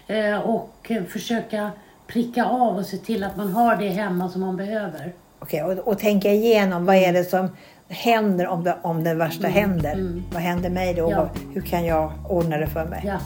eh, 0.07 0.39
och 0.41 0.91
försöka 1.09 1.71
pricka 2.07 2.45
av 2.45 2.77
och 2.77 2.87
se 2.87 2.97
till 2.97 3.25
att 3.25 3.37
man 3.37 3.53
har 3.53 3.77
det 3.77 3.89
hemma 3.89 4.29
som 4.29 4.41
man 4.41 4.57
behöver. 4.57 5.13
Okej, 5.39 5.63
och, 5.63 5.79
och 5.79 5.99
tänka 5.99 6.33
igenom 6.33 6.87
vad 6.87 6.97
är 6.97 7.13
det 7.13 7.25
som 7.25 7.49
händer 7.89 8.47
om 8.47 8.65
det, 8.65 8.77
om 8.83 9.05
det 9.05 9.15
värsta 9.15 9.49
händer. 9.49 10.23
Vad 10.33 10.43
händer 10.43 10.71
mig 10.71 10.95
då? 10.95 11.07
Mm. 11.07 11.19
Ja. 11.19 11.31
Hur 11.55 11.61
kan 11.61 11.85
jag 11.85 12.13
ordna 12.29 12.59
det 12.59 12.67
för 12.67 12.85
mig? 12.85 13.03
Ja, 13.07 13.19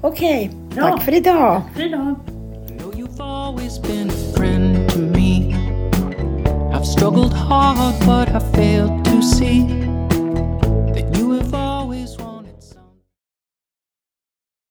Okej, 0.00 0.50
Bra. 0.74 0.84
tack 0.84 1.02
för 1.02 1.14
idag. 1.14 1.62
för 1.74 1.86
idag. 1.86 2.14
You've 3.14 3.20
always 3.20 3.78
been 3.78 4.10
a 4.10 4.32
friend 4.34 4.90
to 4.90 4.98
me. 4.98 5.54
I've 6.72 6.84
struggled 6.84 7.32
hard, 7.32 7.94
but 8.04 8.28
I 8.30 8.40
failed 8.40 9.04
to 9.04 9.22
see 9.22 9.83